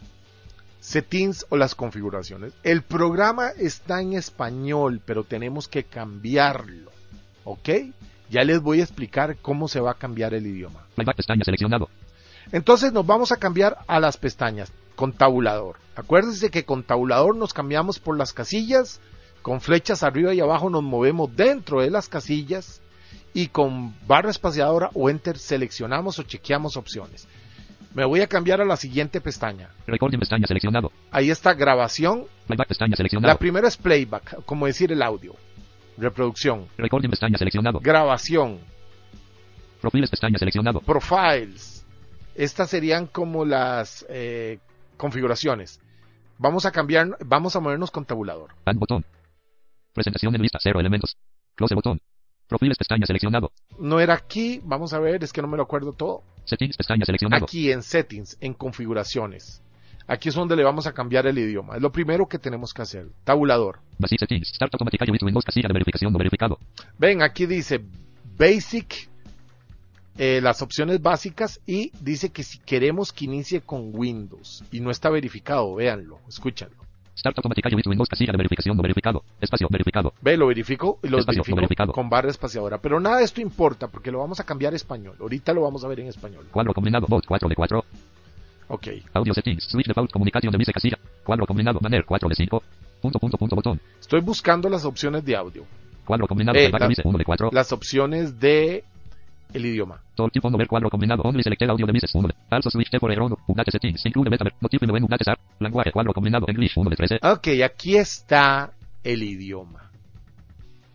settings 0.81 1.45
o 1.49 1.55
las 1.55 1.73
configuraciones. 1.73 2.53
El 2.63 2.81
programa 2.81 3.49
está 3.57 4.01
en 4.01 4.13
español, 4.13 5.01
pero 5.05 5.23
tenemos 5.23 5.69
que 5.69 5.85
cambiarlo. 5.85 6.91
¿Ok? 7.45 7.69
Ya 8.29 8.43
les 8.43 8.61
voy 8.61 8.81
a 8.81 8.83
explicar 8.83 9.37
cómo 9.37 9.69
se 9.69 9.79
va 9.79 9.91
a 9.91 9.97
cambiar 9.97 10.33
el 10.33 10.45
idioma. 10.45 10.85
Playback 10.95 11.15
pestaña 11.15 11.45
seleccionado. 11.45 11.89
Entonces 12.51 12.91
nos 12.91 13.05
vamos 13.05 13.31
a 13.31 13.37
cambiar 13.37 13.77
a 13.87 14.01
las 14.01 14.17
pestañas 14.17 14.73
con 14.97 15.13
tabulador. 15.13 15.77
Acuérdense 15.95 16.51
que 16.51 16.65
con 16.65 16.83
tabulador 16.83 17.35
nos 17.37 17.53
cambiamos 17.53 17.99
por 17.99 18.17
las 18.17 18.33
casillas, 18.33 18.99
con 19.41 19.61
flechas 19.61 20.03
arriba 20.03 20.33
y 20.33 20.41
abajo 20.41 20.69
nos 20.69 20.83
movemos 20.83 21.33
dentro 21.33 21.79
de 21.79 21.91
las 21.91 22.09
casillas 22.09 22.81
y 23.33 23.47
con 23.47 23.95
barra 24.07 24.29
espaciadora 24.29 24.89
o 24.93 25.09
enter 25.09 25.37
seleccionamos 25.37 26.19
o 26.19 26.23
chequeamos 26.23 26.77
opciones. 26.77 27.27
Me 27.93 28.05
voy 28.05 28.21
a 28.21 28.27
cambiar 28.27 28.59
a 28.59 28.65
la 28.65 28.75
siguiente 28.75 29.21
pestaña. 29.21 29.69
Recording 29.85 30.19
pestaña 30.19 30.47
seleccionado. 30.47 30.91
Ahí 31.11 31.29
está 31.29 31.53
grabación. 31.53 32.25
Playback 32.47 32.67
pestaña 32.67 32.91
La 32.91 32.97
seleccionado. 32.97 33.37
primera 33.37 33.67
es 33.67 33.77
playback, 33.77 34.43
como 34.45 34.65
decir 34.65 34.91
el 34.91 35.01
audio. 35.03 35.35
Reproducción. 35.97 36.67
Recording 36.77 37.09
pestaña 37.09 37.37
seleccionado. 37.37 37.79
Grabación. 37.79 38.59
Profiles 39.79 40.09
pestaña 40.09 40.39
seleccionado. 40.39 40.79
Profiles. 40.81 41.85
Estas 42.33 42.69
serían 42.69 43.05
como 43.05 43.45
las 43.45 44.05
eh, 44.09 44.57
configuraciones. 44.97 45.79
Vamos 46.39 46.65
a 46.65 46.71
cambiar, 46.71 47.15
vamos 47.23 47.55
a 47.55 47.59
movernos 47.59 47.91
con 47.91 48.05
tabulador. 48.05 48.55
Botón. 48.75 49.05
Presentación 49.93 50.33
en 50.33 50.41
lista. 50.41 50.57
Cero 50.61 50.79
elementos. 50.79 51.15
Close 51.55 51.75
botón. 51.75 52.01
Profiles 52.53 52.77
pestaña 52.77 53.07
seleccionado. 53.07 53.51
No 53.79 53.99
era 53.99 54.13
aquí, 54.13 54.61
vamos 54.63 54.93
a 54.93 54.99
ver, 54.99 55.23
es 55.23 55.33
que 55.33 55.41
no 55.41 55.47
me 55.47 55.57
lo 55.57 55.63
acuerdo 55.63 55.91
todo. 55.91 56.21
Settings 56.45 56.77
pestaña 56.77 57.03
seleccionado. 57.03 57.45
Aquí 57.45 57.71
en 57.71 57.81
settings, 57.81 58.37
en 58.41 58.53
configuraciones. 58.53 59.63
Aquí 60.05 60.29
es 60.29 60.35
donde 60.35 60.55
le 60.55 60.63
vamos 60.63 60.85
a 60.85 60.93
cambiar 60.93 61.25
el 61.25 61.35
idioma. 61.35 61.77
Es 61.77 61.81
lo 61.81 61.91
primero 61.91 62.27
que 62.27 62.37
tenemos 62.37 62.71
que 62.71 62.83
hacer. 62.83 63.07
Tabulador. 63.23 63.79
Basic 63.97 64.19
settings. 64.19 64.49
Start 64.49 64.71
Windows 65.23 65.43
casilla 65.43 65.67
de 65.67 65.73
verificación 65.73 66.13
no 66.13 66.19
verificado. 66.19 66.59
Ven, 66.99 67.23
aquí 67.23 67.47
dice 67.47 67.83
Basic, 68.37 69.09
eh, 70.19 70.39
las 70.39 70.61
opciones 70.61 71.01
básicas 71.01 71.59
y 71.65 71.91
dice 72.01 72.29
que 72.29 72.43
si 72.43 72.59
queremos 72.59 73.11
que 73.11 73.25
inicie 73.25 73.61
con 73.61 73.89
Windows 73.95 74.63
y 74.71 74.79
no 74.79 74.91
está 74.91 75.09
verificado, 75.09 75.73
véanlo, 75.73 76.19
escúchanlo. 76.29 76.83
Start 77.15 77.37
automática 77.37 77.69
with 77.75 77.85
Windows 77.85 78.09
casilla 78.09 78.31
de 78.31 78.37
verificación 78.37 78.75
no 78.75 78.81
verificado. 78.81 79.23
Espacio 79.39 79.67
verificado. 79.69 80.13
Ve, 80.21 80.35
lo 80.35 80.47
verifico 80.47 80.99
y 81.03 81.07
lo 81.09 81.19
Espacio, 81.19 81.39
verifico 81.41 81.55
verificado. 81.57 81.93
con 81.93 82.09
barra 82.09 82.29
espaciadora. 82.29 82.79
Pero 82.79 82.99
nada 82.99 83.17
de 83.17 83.23
esto 83.23 83.39
importa 83.41 83.87
porque 83.87 84.11
lo 84.11 84.19
vamos 84.19 84.39
a 84.39 84.43
cambiar 84.45 84.73
a 84.73 84.75
español. 84.75 85.15
Ahorita 85.19 85.53
lo 85.53 85.61
vamos 85.61 85.83
a 85.83 85.87
ver 85.87 85.99
en 85.99 86.07
español. 86.07 86.45
Cuadro 86.51 86.73
combinado. 86.73 87.05
Voz 87.07 87.23
4 87.27 87.47
de 87.49 87.55
4. 87.55 87.85
Ok. 88.69 88.87
Audio 89.13 89.33
settings. 89.33 89.63
Switch 89.65 89.87
default 89.87 90.11
comunicación 90.11 90.51
de 90.51 90.57
mise 90.57 90.73
casilla. 90.73 90.97
Cuadro 91.23 91.45
combinado. 91.45 91.79
Manner 91.81 92.03
4 92.05 92.29
de 92.29 92.35
5. 92.35 92.63
Punto 93.01 93.19
punto 93.19 93.37
punto 93.37 93.55
botón. 93.55 93.79
Estoy 93.99 94.21
buscando 94.21 94.67
las 94.69 94.83
opciones 94.85 95.23
de 95.23 95.35
audio. 95.35 95.65
Cuadro 96.05 96.27
combinado. 96.27 96.57
Eh, 96.57 96.63
playback 96.63 96.81
la- 96.81 96.87
mise 96.87 97.01
1 97.05 97.17
de 97.17 97.25
4. 97.25 97.49
Las 97.53 97.71
opciones 97.71 98.39
de 98.39 98.83
el 99.53 99.65
idioma. 99.65 100.01
Cuadro 100.67 100.89
combinado. 100.89 101.23
Only 101.23 101.43
selected 101.43 101.69
audio 101.69 101.85
de 101.85 101.93
mises 101.93 102.13
1 102.13 102.27
de. 102.27 102.33
Also 102.49 102.69
switch 102.69 102.89
for 102.99 103.11
error. 103.11 103.37
Settings. 103.71 104.05
Include 104.05 104.29
metaver. 104.29 104.53
Notifique 104.59 104.87
no 104.87 104.97
en 104.97 105.03
update 105.03 105.23
start. 105.23 105.39
Lenguaje 105.59 105.91
cuadro 105.91 106.13
combinado. 106.13 106.45
English 106.47 106.73
1 106.75 106.89
de 106.89 106.95
13. 106.95 107.19
Ok, 107.23 107.47
aquí 107.63 107.95
está 107.95 108.73
el 109.03 109.23
idioma. 109.23 109.91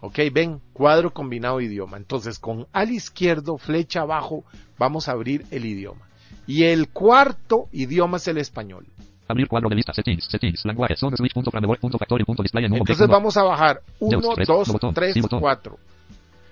Ok, 0.01 0.19
ven, 0.33 0.61
cuadro 0.73 1.13
combinado 1.13 1.61
idioma. 1.61 1.97
Entonces, 1.97 2.39
con 2.39 2.67
al 2.73 2.91
izquierdo, 2.91 3.59
flecha 3.59 4.03
abajo, 4.03 4.45
vamos 4.79 5.09
a 5.09 5.13
abrir 5.13 5.45
el 5.51 5.65
idioma. 5.65 6.07
Y 6.47 6.65
el 6.65 6.89
cuarto 6.89 7.69
idioma 7.73 8.19
es 8.19 8.29
el 8.29 8.39
español. 8.39 8.87
Abrir 9.27 9.49
cuadro 9.49 9.69
de 9.69 9.77
lista. 9.77 9.93
Settings. 9.93 10.25
Settings. 10.25 10.65
Lenguaje. 10.65 10.97
Zone 10.97 11.17
switch. 11.17 11.35
Punto 11.35 11.51
framework. 11.51 11.81
Punto 11.81 11.99
factory. 11.99 12.25
Punto 12.25 12.43
display 12.43 12.65
en 12.65 12.75
Entonces 12.75 13.07
vamos 13.09 13.37
a 13.37 13.43
bajar 13.43 13.83
1, 13.99 14.21
Dos, 14.21 14.35
tres, 14.35 14.49
2, 14.49 14.69
no 14.69 14.73
botón, 14.73 14.95
3, 14.95 15.15
sí 15.15 15.21
botón. 15.21 15.41
4. 15.41 15.79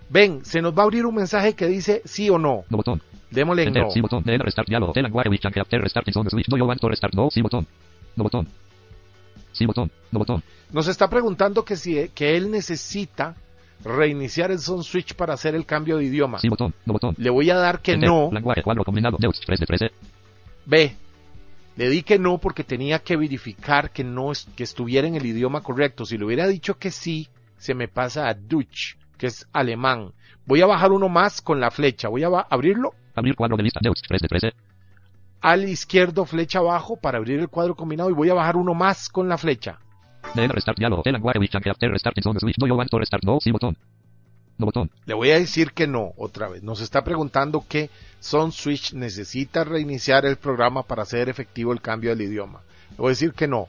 Ven, 0.09 0.45
se 0.45 0.63
nos 0.63 0.73
va 0.77 0.83
a 0.83 0.85
abrir 0.85 1.05
un 1.07 1.15
mensaje 1.15 1.55
que 1.55 1.67
dice 1.67 2.03
sí 2.05 2.31
o 2.31 2.39
no. 2.39 2.65
No 2.71 2.77
botón. 2.77 3.03
Démosle 3.31 3.63
en 3.63 3.69
Enter. 3.69 3.83
no. 3.85 3.91
Sí 3.91 4.01
botón. 4.01 4.23
DL 4.25 4.39
restart 4.39 4.69
diálogo. 4.69 4.93
T 4.93 5.03
lenguaje 5.03 5.29
with 5.29 5.41
change 5.41 5.59
after 5.61 5.81
restarting 5.81 6.13
zone 6.15 6.31
switch. 6.31 6.49
No 6.49 6.57
you 6.57 6.65
want 6.65 6.81
to 6.81 6.89
restart. 6.89 7.15
No. 7.15 7.29
Sí 7.31 7.43
botón. 7.43 7.67
No 8.15 8.23
botón. 8.25 8.47
Sí 9.53 9.67
botón. 9.67 9.91
No 10.13 10.19
botón. 10.21 10.43
Nos 10.71 10.87
está 10.89 11.09
preguntando 11.09 11.65
que 11.65 11.77
si 11.77 12.09
que 12.11 12.37
él 12.37 12.51
necesita 12.51 13.35
reiniciar 13.85 14.51
el 14.51 14.59
Sun 14.59 14.83
Switch 14.85 15.15
para 15.15 15.35
hacer 15.35 15.55
el 15.55 15.67
cambio 15.67 15.97
de 15.99 16.05
idioma. 16.05 16.39
Sí 16.39 16.49
botón. 16.49 16.73
No 16.85 16.93
botón. 16.93 17.15
Le 17.19 17.31
voy 17.31 17.51
a 17.51 17.57
dar 17.57 17.81
que 17.81 17.93
Enter. 17.93 18.09
no. 18.09 18.31
Lenguaje 18.33 18.63
cuadro 18.63 18.85
combinado. 18.85 19.17
Deus 19.21 19.41
3 19.45 19.61
de 19.61 19.67
13. 19.67 19.87
Ve, 20.67 20.97
le 21.77 21.89
di 21.91 22.03
que 22.03 22.19
no 22.19 22.39
porque 22.39 22.65
tenía 22.65 22.99
que 23.01 23.17
verificar 23.17 23.91
que 23.91 24.03
no 24.05 24.33
es- 24.33 24.47
que 24.57 24.65
estuviera 24.65 25.07
en 25.07 25.15
el 25.15 25.27
idioma 25.27 25.63
correcto. 25.63 26.05
Si 26.07 26.17
le 26.17 26.25
hubiera 26.25 26.47
dicho 26.49 26.79
que 26.79 26.91
sí, 26.91 27.29
se 27.59 27.75
me 27.75 27.87
pasa 27.89 28.29
a 28.29 28.35
Deutsch, 28.35 28.97
que 29.17 29.27
es 29.27 29.47
alemán. 29.53 30.13
Voy 30.47 30.61
a 30.61 30.67
bajar 30.67 30.93
uno 30.93 31.09
más 31.09 31.41
con 31.41 31.61
la 31.61 31.71
flecha. 31.71 32.09
Voy 32.09 32.23
a 32.23 32.29
abrirlo 32.29 32.93
Abrir 33.15 33.35
cuadro 33.35 33.57
de 33.57 33.63
lista. 33.63 33.81
Deus 33.83 34.01
3 34.07 34.21
de 34.21 34.29
13. 34.29 34.53
al 35.41 35.69
izquierdo, 35.69 36.27
flecha 36.27 36.59
abajo 36.59 36.97
para 36.97 37.19
abrir 37.19 37.41
el 37.41 37.49
cuadro 37.49 37.75
combinado 37.75 38.11
y 38.11 38.13
voy 38.13 38.29
a 38.29 38.35
bajar 38.35 38.57
uno 38.57 38.75
más 38.75 39.09
con 39.09 39.29
la 39.29 39.39
flecha. 39.39 39.79
Restart 40.35 40.79
diálogo. 40.79 41.03
Le 45.05 45.15
voy 45.15 45.31
a 45.31 45.39
decir 45.39 45.73
que 45.73 45.87
no 45.87 46.13
otra 46.17 46.49
vez. 46.49 46.63
Nos 46.63 46.81
está 46.81 47.05
preguntando 47.05 47.65
que 47.69 47.91
Son 48.21 48.53
Switch 48.53 48.93
necesita 48.95 49.65
reiniciar 49.65 50.25
el 50.27 50.37
programa 50.37 50.83
para 50.83 51.03
hacer 51.03 51.29
efectivo 51.29 51.73
el 51.73 51.81
cambio 51.81 52.11
del 52.11 52.23
idioma. 52.23 52.63
Le 52.91 52.97
voy 52.97 53.07
a 53.07 53.11
decir 53.11 53.33
que 53.33 53.47
no. 53.47 53.69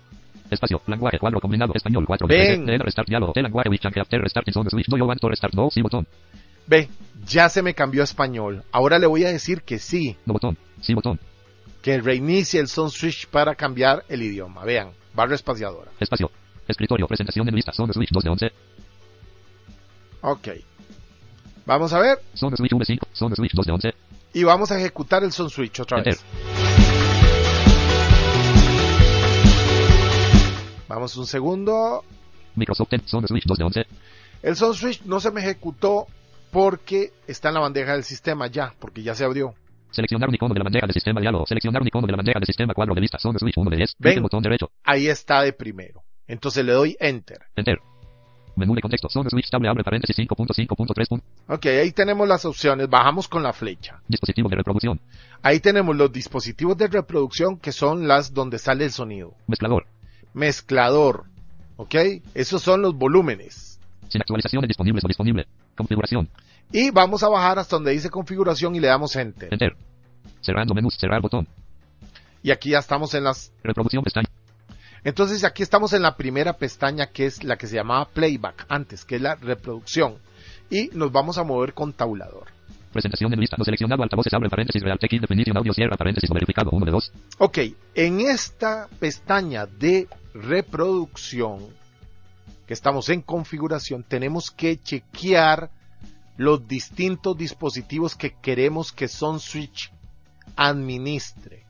Espacio. 0.50 0.82
Lenguaje. 0.88 1.20
Cuadro 1.20 1.40
combinado. 1.40 1.74
Español. 1.76 2.06
4. 2.06 2.28
Ven. 2.28 2.68
Restart. 2.80 3.08
Diálogo. 3.08 3.34
Lenguaje. 3.36 3.70
Which 3.70 3.86
after 3.86 4.22
restart 4.22 4.48
switch. 4.52 4.90
No 4.90 4.98
you 4.98 5.06
want 5.06 5.20
to 5.20 5.30
restart. 5.30 5.54
No. 5.54 5.70
Sí 5.70 5.82
botón. 5.82 6.08
Ve, 6.68 6.90
ya 7.26 7.48
se 7.50 7.62
me 7.62 7.74
cambió 7.74 8.02
a 8.02 8.04
español. 8.04 8.64
Ahora 8.72 9.00
le 9.00 9.08
voy 9.08 9.24
a 9.24 9.30
decir 9.30 9.62
que 9.62 9.80
sí, 9.80 10.18
No 10.26 10.34
botón. 10.34 10.58
Sí 10.82 10.94
botón. 10.94 11.18
que 11.82 12.02
reinicie 12.02 12.60
el 12.60 12.68
Son 12.68 12.92
Switch 12.92 13.28
para 13.28 13.56
cambiar 13.56 14.04
el 14.10 14.22
idioma. 14.22 14.66
Vean, 14.66 14.90
barra 15.14 15.36
espaciadora. 15.36 15.92
Espacio. 16.00 16.30
Escritorio. 16.68 17.08
Presentación 17.08 17.48
en 17.48 17.56
lista. 17.56 17.72
Switch 17.72 18.10
2 18.12 18.24
de 18.24 18.30
11. 18.30 18.52
Ok. 20.22 20.48
Vamos 21.66 21.94
a 21.94 22.00
ver 22.00 22.20
Zone 22.36 22.58
switch 22.58 22.72
V5. 22.72 23.00
Zone 23.14 23.36
switch 23.36 23.54
2 23.54 23.66
de 23.66 23.72
11. 23.72 23.94
y 24.34 24.44
vamos 24.44 24.72
a 24.72 24.78
ejecutar 24.80 25.24
el 25.24 25.32
Son 25.32 25.50
Switch 25.50 25.80
otra 25.80 26.00
Enter. 26.00 26.18
Un 31.16 31.28
segundo. 31.28 32.04
Microsoft 32.56 32.90
10. 32.90 33.04
Zone 33.06 33.28
switch 33.28 33.46
2 33.46 33.58
de 33.58 33.64
11. 33.64 33.86
El 34.44 34.56
Son 34.56 34.74
Switch 34.74 35.04
no 35.04 35.20
se 35.20 35.32
me 35.32 35.42
ejecutó 35.42 36.08
porque 36.52 37.12
está 37.28 37.50
en 37.50 37.56
la 37.56 37.62
bandeja 37.62 37.94
del 37.94 38.04
sistema 38.04 38.48
ya, 38.48 38.74
porque 38.80 39.04
ya 39.04 39.16
se 39.16 39.24
abrió. 39.24 39.54
Seleccionar 39.92 40.30
un 40.30 40.36
icono 40.36 40.54
de 40.54 40.60
la 40.60 40.64
bandeja 40.64 40.88
de 40.88 40.94
sistema 40.94 41.22
diálogo. 41.22 41.46
Seleccionar 41.48 41.82
un 41.82 41.88
icono 41.88 42.06
de 42.08 42.12
la 42.12 42.18
bandeja 42.18 42.40
de 42.40 42.46
sistema 42.46 42.74
cuadro 42.74 42.94
de 42.94 43.02
lista. 43.02 43.18
Zone 43.20 43.40
switch 43.40 43.58
1 43.58 43.70
de 43.70 43.78
10. 43.78 43.96
Ven. 44.00 44.18
En 44.18 44.24
botón 44.24 44.44
derecho. 44.44 44.72
Ahí 44.84 45.08
está 45.08 45.42
de 45.42 45.54
primero. 45.54 46.04
Entonces 46.28 46.66
le 46.66 46.74
doy 46.74 46.98
Enter. 47.00 47.40
Enter. 47.56 47.80
Menú 48.56 48.74
de 48.76 48.82
contexto. 48.82 49.08
Zone 49.10 49.30
switch 49.30 49.50
table 49.50 49.70
abre 49.70 49.84
paréntesis 49.84 50.18
5.5.3. 50.18 51.22
Ok, 51.48 51.66
ahí 51.68 51.92
tenemos 51.92 52.28
las 52.28 52.44
opciones. 52.46 52.90
Bajamos 52.90 53.28
con 53.28 53.44
la 53.44 53.54
flecha. 53.54 54.02
Dispositivo 54.08 54.50
de 54.50 54.56
reproducción. 54.56 55.00
Ahí 55.44 55.60
tenemos 55.60 55.96
los 55.96 56.12
dispositivos 56.12 56.76
de 56.78 56.88
reproducción 56.88 57.58
que 57.58 57.72
son 57.72 58.08
las 58.08 58.34
donde 58.34 58.58
sale 58.60 58.86
el 58.86 58.92
sonido. 58.92 59.36
Mezclador. 59.48 59.86
Mezclador. 60.34 61.26
¿Ok? 61.78 61.96
Esos 62.34 62.62
son 62.62 62.82
los 62.82 62.96
volúmenes. 62.96 63.80
Sin 64.10 64.22
actualizaciones 64.22 64.68
disponibles 64.68 65.04
o 65.04 65.08
disponible. 65.08 65.48
Configuración. 65.76 66.30
Y 66.72 66.92
vamos 66.92 67.24
a 67.24 67.30
bajar 67.30 67.60
hasta 67.60 67.76
donde 67.76 67.92
dice 67.92 68.10
configuración 68.10 68.76
y 68.76 68.80
le 68.80 68.88
damos 68.88 69.16
Enter. 69.16 69.50
Enter. 69.52 69.76
Cerrando 70.42 70.74
menús. 70.74 70.98
Cerrar 70.98 71.22
botón. 71.22 71.48
Y 72.44 72.52
aquí 72.52 72.72
ya 72.72 72.80
estamos 72.80 73.14
en 73.14 73.24
las... 73.24 73.52
Reproducción 73.64 74.04
pestaña. 74.04 74.30
Entonces 75.04 75.44
aquí 75.44 75.64
estamos 75.64 75.94
en 75.94 76.02
la 76.02 76.16
primera 76.18 76.54
pestaña 76.54 77.08
que 77.08 77.26
es 77.26 77.44
la 77.44 77.58
que 77.58 77.68
se 77.68 77.76
llamaba 77.76 78.10
Playback 78.10 78.66
antes, 78.70 79.06
que 79.06 79.16
es 79.16 79.22
la 79.22 79.36
reproducción. 79.36 80.18
Y 80.70 80.90
nos 80.94 81.12
vamos 81.12 81.38
a 81.38 81.44
mover 81.44 81.74
con 81.74 81.94
tabulador. 81.94 82.57
Presentación 82.92 83.34
en 83.34 83.40
lista. 83.40 83.56
No 83.58 83.64
seleccionado. 83.64 84.04
Altavoces 84.04 84.34
abre 84.34 84.50
paréntesis. 84.50 84.82
Real 84.82 85.00
Tech 85.00 85.12
Definition 85.12 85.58
Audio 85.58 85.74
cierra 85.74 85.98
paréntesis. 85.98 86.30
Verificado. 86.30 86.70
1 86.72 86.86
de 86.86 86.92
2. 86.92 87.12
Ok, 87.40 87.58
en 87.96 88.22
esta 88.22 88.88
pestaña 89.00 89.66
de 89.66 90.08
reproducción, 90.34 91.60
que 92.66 92.74
estamos 92.74 93.10
en 93.10 93.22
configuración, 93.22 94.04
tenemos 94.04 94.52
que 94.52 94.78
chequear 94.82 95.70
los 96.38 96.68
distintos 96.68 97.38
dispositivos 97.38 98.16
que 98.16 98.36
queremos 98.42 98.92
que 98.92 99.08
Son 99.08 99.40
Switch 99.40 99.92
administre. 100.56 101.64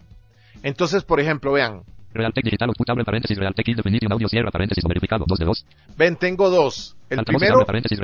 Entonces, 0.63 1.03
por 1.03 1.19
ejemplo, 1.19 1.53
vean, 1.53 1.83
Real 2.17 2.33
Tech 2.33 2.43
Digital 2.43 2.69
paréntesis. 3.05 3.37
Real 3.37 3.53
Tech 3.53 3.65
Definition 3.65 4.11
Audio 4.11 4.27
cierra 4.27 4.51
paréntesis. 4.51 4.83
Verificado. 4.87 5.25
2 5.27 5.39
de 5.39 5.45
2. 5.45 5.65
ven, 5.97 6.15
tengo 6.15 6.49
dos. 6.49 6.95
El 7.09 7.23
primero, 7.23 7.65
paréntesis. 7.65 7.99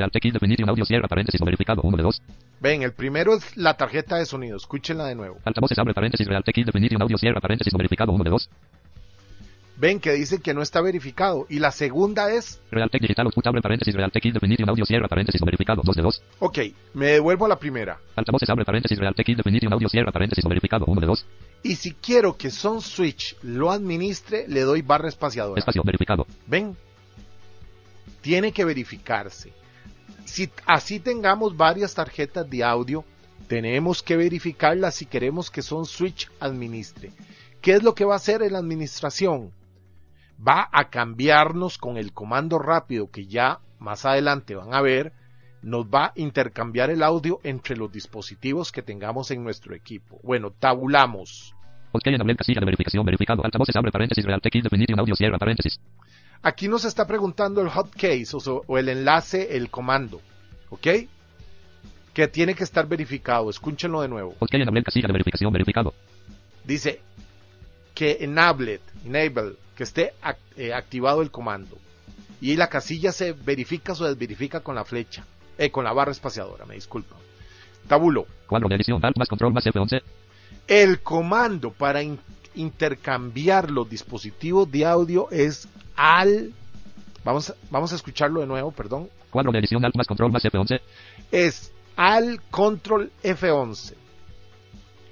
Audio 0.68 0.86
cierra 0.86 1.08
paréntesis. 1.08 1.42
no 1.42 1.46
Verificado. 1.46 1.82
1 1.82 1.98
de 1.98 2.04
2. 2.04 2.22
ven, 2.62 2.84
el 2.84 2.94
primero 2.94 3.36
es 3.36 3.58
la 3.58 3.76
tarjeta 3.76 4.18
de 4.18 4.26
sonido. 4.26 4.58
Escúchenla 4.58 5.06
de 5.06 5.16
nuevo. 5.16 5.38
Altavoces 5.44 5.78
abre 5.78 5.94
paréntesis. 5.94 6.28
Audio 6.28 7.18
cierra 7.18 7.42
paréntesis. 7.42 7.74
no 7.74 7.78
Verificado. 7.78 8.12
1 8.12 8.24
de 8.24 8.30
2. 8.30 8.50
Ven 9.76 10.00
que 10.00 10.12
dice 10.12 10.40
que 10.40 10.54
no 10.54 10.62
está 10.62 10.82
verificado. 10.82 11.48
Y 11.50 11.60
la 11.60 11.72
segunda 11.72 12.32
es, 12.32 12.62
Real 12.70 12.90
Tech 12.92 13.02
Digital 13.02 13.26
Output 13.26 13.48
abre 13.48 13.62
paréntesis. 13.62 13.94
Real 13.96 14.12
Tech 14.12 14.24
Definition 14.24 14.70
Audio 14.70 14.86
cierra 14.86 15.08
paréntesis. 15.08 15.42
no 15.42 15.46
Verificado. 15.46 15.82
2 15.84 15.96
de 15.96 16.02
2. 16.02 16.24
ok, 16.40 16.60
me 16.94 17.06
devuelvo 17.08 17.46
a 17.46 17.50
la 17.50 17.58
primera. 17.58 18.00
Altavoces 18.16 18.50
abre 18.50 18.66
paréntesis. 18.66 18.98
Real 18.98 19.16
Tech 19.16 19.26
Definition 19.26 19.74
Audio 19.74 19.90
cierra 19.90 20.12
paréntesis. 20.12 20.44
no 20.44 20.50
Verificado. 20.50 20.86
1 20.86 21.02
de 21.02 21.08
2. 21.08 21.26
Y 21.64 21.76
si 21.76 21.94
quiero 21.94 22.38
que 22.38 22.52
Son 22.52 22.82
Switch 22.82 23.36
lo 23.42 23.72
administre, 23.72 24.46
le 24.48 24.62
doy 24.62 24.82
barra 24.82 25.10
espaciadora. 25.10 25.60
Espacio. 25.60 25.82
Verificado. 25.84 26.28
Ven, 26.46 26.78
tiene 28.22 28.52
que 28.52 28.66
verificarse. 28.66 29.54
Si 30.26 30.50
así 30.66 31.00
tengamos 31.00 31.58
varias 31.58 31.94
tarjetas 31.94 32.50
de 32.50 32.64
audio, 32.64 33.04
tenemos 33.48 34.02
que 34.02 34.16
verificarlas 34.16 34.96
si 34.96 35.06
queremos 35.06 35.50
que 35.50 35.62
Son 35.62 35.86
Switch 35.86 36.30
administre. 36.40 37.12
¿Qué 37.62 37.74
es 37.74 37.84
lo 37.84 37.96
que 37.96 38.06
va 38.06 38.14
a 38.14 38.18
hacer 38.18 38.42
en 38.42 38.54
la 38.54 38.60
administración? 38.60 39.52
Va 40.46 40.70
a 40.72 40.90
cambiarnos 40.90 41.78
con 41.78 41.98
el 41.98 42.14
comando 42.14 42.60
rápido 42.60 43.10
que 43.10 43.28
ya 43.28 43.60
más 43.80 44.06
adelante 44.06 44.56
van 44.56 44.74
a 44.74 44.82
ver, 44.82 45.14
nos 45.62 45.86
va 45.86 46.08
a 46.08 46.14
intercambiar 46.16 46.90
el 46.90 47.04
audio 47.04 47.40
entre 47.44 47.76
los 47.78 47.92
dispositivos 47.92 48.72
que 48.72 48.82
tengamos 48.82 49.32
en 49.32 49.44
nuestro 49.44 49.76
equipo. 49.76 50.20
Bueno, 50.24 50.52
tabulamos. 50.52 51.56
Enable 52.04 52.36
casilla 52.36 52.60
de 52.60 52.66
verificación. 52.66 53.06
Verificado. 53.06 53.44
Altavoces 53.44 53.76
abre 53.76 53.92
paréntesis. 53.92 54.26
Real 54.26 54.42
Definition 54.42 55.00
Audio 55.00 55.16
cierra 55.16 55.38
paréntesis. 55.38 55.80
Aquí 56.42 56.68
nos 56.68 56.86
está 56.86 57.08
preguntando 57.08 57.62
el 57.62 57.70
hotcase 57.70 58.36
o, 58.36 58.64
o 58.66 58.78
el 58.78 58.90
enlace, 58.90 59.56
el 59.56 59.70
comando. 59.70 60.20
¿Ok? 60.70 60.88
Que 62.14 62.28
tiene 62.28 62.56
que 62.56 62.64
estar 62.64 62.88
verificado. 62.88 63.50
Escúchenlo 63.50 64.02
de 64.02 64.08
nuevo. 64.08 64.36
Ok, 64.40 64.54
enable 64.54 64.84
casilla 64.84 65.08
de 65.08 65.14
verificación. 65.14 65.54
Verificado. 65.54 65.94
Dice 66.64 67.02
que 67.94 68.18
enabled, 68.22 68.82
enable, 69.06 69.56
que 69.76 69.84
esté 69.84 70.14
eh, 70.58 70.74
activado 70.74 71.22
el 71.22 71.32
comando. 71.32 71.78
Y 72.42 72.56
la 72.58 72.68
casilla 72.68 73.12
se 73.12 73.32
verifica 73.34 73.94
o 73.94 74.04
desverifica 74.04 74.60
con 74.60 74.76
la 74.76 74.84
flecha. 74.86 75.26
Eh, 75.58 75.70
con 75.72 75.84
la 75.84 75.94
barra 75.94 76.12
espaciadora, 76.12 76.66
me 76.66 76.76
disculpo. 76.76 77.16
Tabulo. 77.88 78.26
Cuadro 78.48 78.68
de 78.70 78.76
edición. 78.76 79.04
Alt 79.04 79.18
más 79.18 79.28
control 79.30 79.54
más 79.54 79.66
F11. 79.66 80.02
El 80.68 81.02
comando 81.02 81.72
para 81.72 82.02
in- 82.02 82.20
intercambiar 82.56 83.70
los 83.72 83.90
dispositivos 83.90 84.70
de 84.72 84.86
audio 84.86 85.28
es 85.32 85.68
al... 85.96 86.54
Vamos, 87.24 87.50
a- 87.52 87.56
vamos 87.70 87.92
a 87.94 87.96
escucharlo 87.96 88.42
de 88.42 88.48
nuevo, 88.48 88.72
perdón. 88.72 89.10
Cuadro 89.30 89.52
de 89.52 89.60
edición. 89.60 89.84
Alt 89.86 89.96
más 89.96 90.08
control 90.08 90.32
más 90.32 90.44
F11. 90.44 90.82
es 91.32 91.72
al 91.96 92.42
control 92.50 93.12
F11. 93.24 93.94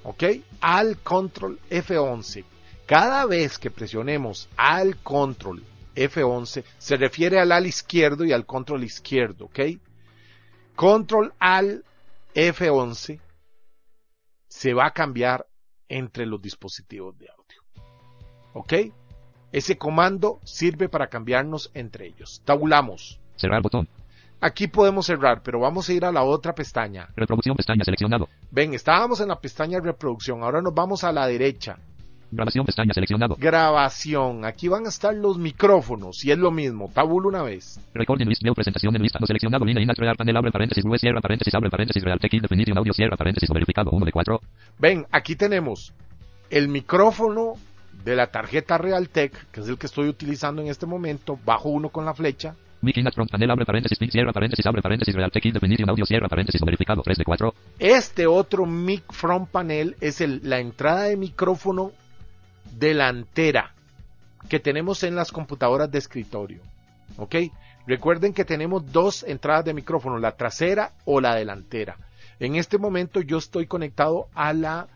¿Ok? 0.04 0.24
Al 0.60 0.98
control 0.98 1.60
F11. 1.70 2.44
Cada 2.86 3.26
vez 3.26 3.58
que 3.58 3.70
presionemos 3.70 4.48
al 4.56 4.96
control 4.98 5.62
F11, 5.94 6.64
se 6.78 6.96
refiere 6.96 7.38
al 7.38 7.52
al 7.52 7.66
izquierdo 7.66 8.24
y 8.24 8.32
al 8.32 8.46
control 8.46 8.84
izquierdo. 8.84 9.46
¿Ok? 9.46 9.60
Control 10.74 11.32
al 11.38 11.84
F11 12.34 13.20
se 14.48 14.74
va 14.74 14.86
a 14.86 14.92
cambiar 14.92 15.46
entre 15.88 16.26
los 16.26 16.40
dispositivos 16.40 17.18
de 17.18 17.28
audio. 17.28 17.62
¿Ok? 18.54 18.72
Ese 19.52 19.76
comando 19.76 20.40
sirve 20.44 20.88
para 20.88 21.08
cambiarnos 21.08 21.70
entre 21.74 22.06
ellos. 22.06 22.42
Tabulamos. 22.44 23.20
Cerrar 23.36 23.62
botón. 23.62 23.86
Aquí 24.40 24.66
podemos 24.66 25.06
cerrar, 25.06 25.42
pero 25.42 25.60
vamos 25.60 25.88
a 25.88 25.92
ir 25.92 26.04
a 26.04 26.10
la 26.10 26.24
otra 26.24 26.52
pestaña. 26.54 27.08
Reproducción 27.14 27.54
pestaña 27.54 27.84
seleccionado. 27.84 28.28
Ven, 28.50 28.74
estábamos 28.74 29.20
en 29.20 29.28
la 29.28 29.38
pestaña 29.38 29.78
reproducción, 29.78 30.42
ahora 30.42 30.60
nos 30.60 30.74
vamos 30.74 31.04
a 31.04 31.12
la 31.12 31.26
derecha. 31.26 31.78
Grabación 32.34 32.64
pestaña 32.64 32.94
seleccionado. 32.94 33.36
Grabación, 33.38 34.46
aquí 34.46 34.66
van 34.66 34.86
a 34.86 34.88
estar 34.88 35.14
los 35.14 35.36
micrófonos 35.36 36.24
y 36.24 36.30
es 36.30 36.38
lo 36.38 36.50
mismo, 36.50 36.90
tabulo 36.92 37.28
una 37.28 37.42
vez. 37.42 37.78
Recording 37.92 38.26
list 38.26 38.42
view 38.42 38.54
presentación 38.54 38.96
en 38.96 39.02
lista 39.02 39.18
no 39.20 39.26
seleccionado 39.26 39.66
línea 39.66 39.82
in 39.82 39.88
crear 39.90 40.16
panel 40.16 40.38
abre 40.38 40.50
paréntesis 40.50 40.82
blue 40.82 40.96
cierra 40.96 41.20
paréntesis 41.20 41.54
abre 41.54 41.68
paréntesis 41.68 42.02
real 42.02 42.18
tech 42.18 42.32
definition 42.32 42.78
audio 42.78 42.94
cierra 42.94 43.18
paréntesis 43.18 43.50
verificado 43.52 43.90
1 43.90 44.06
de 44.06 44.12
4. 44.12 44.40
Ven, 44.78 45.04
aquí 45.12 45.36
tenemos 45.36 45.92
el 46.48 46.68
micrófono 46.68 47.52
de 48.02 48.16
la 48.16 48.28
tarjeta 48.28 48.78
Realtek, 48.78 49.50
que 49.50 49.60
es 49.60 49.68
el 49.68 49.76
que 49.76 49.84
estoy 49.86 50.08
utilizando 50.08 50.62
en 50.62 50.68
este 50.68 50.86
momento, 50.86 51.38
bajo 51.44 51.68
uno 51.68 51.90
con 51.90 52.06
la 52.06 52.14
flecha. 52.14 52.54
Mic 52.80 52.96
in 52.96 53.06
front 53.12 53.30
panel 53.30 53.50
abre 53.50 53.66
paréntesis 53.66 53.98
pin 53.98 54.10
cierra 54.10 54.32
paréntesis 54.32 54.64
abre 54.64 54.80
paréntesis 54.80 55.14
real 55.14 55.30
tech 55.30 55.44
definition 55.52 55.88
audio 55.90 56.06
cierra 56.06 56.28
paréntesis 56.28 56.60
verificado 56.64 57.02
3 57.02 57.18
de 57.18 57.24
4. 57.24 57.54
Este 57.78 58.26
otro 58.26 58.64
mic 58.64 59.04
front 59.12 59.50
panel 59.50 59.96
es 60.00 60.22
el- 60.22 60.40
la 60.42 60.60
entrada 60.60 61.02
de 61.02 61.16
micrófono 61.18 61.92
delantera 62.76 63.74
que 64.48 64.60
tenemos 64.60 65.02
en 65.02 65.14
las 65.14 65.32
computadoras 65.32 65.90
de 65.90 65.98
escritorio. 65.98 66.60
¿Ok? 67.16 67.36
Recuerden 67.86 68.32
que 68.32 68.44
tenemos 68.44 68.90
dos 68.92 69.24
entradas 69.24 69.64
de 69.64 69.74
micrófono, 69.74 70.18
la 70.18 70.36
trasera 70.36 70.92
o 71.04 71.20
la 71.20 71.34
delantera. 71.34 71.96
En 72.38 72.56
este 72.56 72.78
momento 72.78 73.20
yo 73.20 73.38
estoy 73.38 73.66
conectado 73.66 74.28
a 74.34 74.52
la 74.52 74.88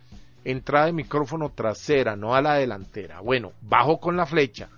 entrada 0.45 0.87
de 0.87 0.93
micrófono 0.93 1.51
trasera, 1.51 2.17
no 2.17 2.35
a 2.35 2.43
la 2.43 2.55
delantera. 2.55 3.21
Bueno, 3.21 3.53
bajo 3.63 3.99
con 3.99 4.17
la 4.17 4.27
flecha. 4.27 4.69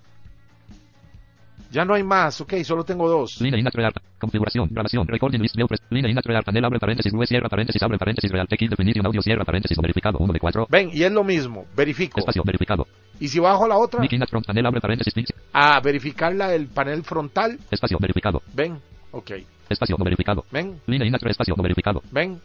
Ya 1.71 1.85
no 1.85 1.93
hay 1.93 2.03
más, 2.03 2.41
ok, 2.41 2.55
solo 2.63 2.83
tengo 2.83 3.07
dos. 3.07 3.39
Línea 3.41 3.69
Real. 3.71 3.93
Configuración. 4.17 4.67
Grabación. 4.71 5.07
Recording 5.07 5.39
list. 5.39 5.55
View 5.55 5.67
Línea 5.91 6.19
Real. 6.23 6.43
Panel 6.43 6.65
abre 6.65 6.79
paréntesis. 6.79 7.13
UE 7.13 7.27
cierra 7.27 7.47
paréntesis. 7.47 7.81
Abre 7.83 7.97
paréntesis. 7.97 8.31
Real. 8.31 8.47
Tech 8.47 8.59
definition. 8.59 9.05
Audio 9.05 9.21
cierra 9.21 9.45
paréntesis. 9.45 9.77
Verificado. 9.79 10.17
1 10.19 10.33
de 10.33 10.39
4. 10.39 10.67
Ven, 10.69 10.89
y 10.91 11.03
es 11.03 11.11
lo 11.11 11.23
mismo, 11.23 11.65
verifico. 11.75 12.19
Espacio. 12.19 12.41
Verificado. 12.43 12.87
Y 13.19 13.27
si 13.27 13.39
bajo 13.39 13.67
la 13.67 13.77
otra, 13.77 14.03
Inac 14.09 14.29
Front. 14.29 14.47
Panel 14.47 14.65
abre 14.65 14.81
paréntesis. 14.81 15.15
Link. 15.15 15.27
a 15.53 15.79
verificar 15.81 16.33
la 16.33 16.47
del 16.49 16.67
panel 16.67 17.03
frontal, 17.03 17.59
Espacio. 17.69 17.97
Verificado. 17.99 18.41
ven, 18.53 18.79
ok, 19.11 19.31
Espacio. 19.69 19.95
No 19.97 20.03
verificado. 20.05 20.45
ven, 20.51 20.79
Línea 20.87 21.07
Inac 21.07 21.23
Espacio. 21.25 21.53
No 21.55 21.61
verificado. 21.63 22.01
ven, 22.11 22.39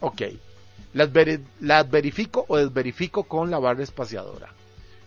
ok. 0.00 0.22
Las, 0.94 1.12
veri- 1.12 1.44
las 1.60 1.88
verifico 1.90 2.46
o 2.48 2.56
desverifico 2.56 3.24
con 3.24 3.50
la 3.50 3.58
barra 3.58 3.82
espaciadora. 3.82 4.48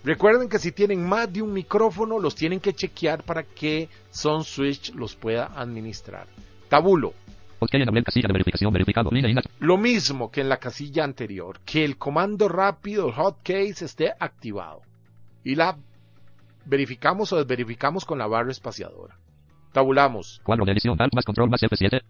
Recuerden 0.04 0.48
que 0.48 0.60
si 0.60 0.72
tienen 0.72 1.06
más 1.06 1.32
de 1.32 1.42
un 1.42 1.52
micrófono, 1.52 2.20
los 2.20 2.36
tienen 2.36 2.60
que 2.60 2.74
chequear 2.74 3.24
para 3.24 3.44
que 3.44 3.90
Son 4.10 4.44
Switch 4.44 4.94
los 4.94 5.16
pueda 5.16 5.52
administrar. 5.56 6.28
Tabulo, 6.70 7.14
OK 7.60 7.74
enable 7.74 8.04
casilla 8.04 8.28
de 8.28 8.34
verificación. 8.34 8.72
Verificado. 8.72 9.10
Línea 9.12 9.42
lo 9.60 9.78
mismo 9.78 10.32
que 10.32 10.42
en 10.42 10.50
la 10.50 10.58
casilla 10.58 11.04
anterior, 11.04 11.60
que 11.66 11.84
el 11.84 11.98
comando 11.98 12.48
rápido, 12.48 13.12
hotcase, 13.12 13.86
esté 13.86 14.14
activado. 14.18 14.82
Y 15.44 15.56
la 15.56 15.78
verificamos 16.66 17.34
o 17.34 17.38
desverificamos 17.38 18.06
con 18.06 18.18
la 18.18 18.28
barra 18.28 18.52
espaciadora. 18.52 19.18
Tabulamos. 19.74 20.40
Cuadro 20.44 20.66
de 20.66 20.72
edición. 20.72 20.98
Más 21.14 21.26
control 21.26 21.50
más 21.50 21.62
F7. 21.62 22.02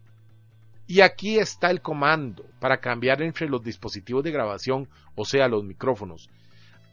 Y 0.87 1.01
aquí 1.01 1.37
está 1.37 1.69
el 1.69 1.81
comando 1.81 2.45
para 2.59 2.79
cambiar 2.79 3.21
entre 3.21 3.47
los 3.47 3.63
dispositivos 3.63 4.23
de 4.23 4.31
grabación, 4.31 4.87
o 5.15 5.25
sea, 5.25 5.47
los 5.47 5.63
micrófonos. 5.63 6.29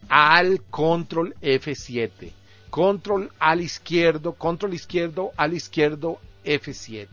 Al 0.09 0.63
control 0.71 1.35
F7. 1.41 2.31
Control 2.71 3.31
al 3.39 3.61
izquierdo, 3.61 4.35
control 4.35 4.75
izquierdo, 4.75 5.33
al 5.37 5.55
izquierdo 5.55 6.19
F7. 6.45 7.09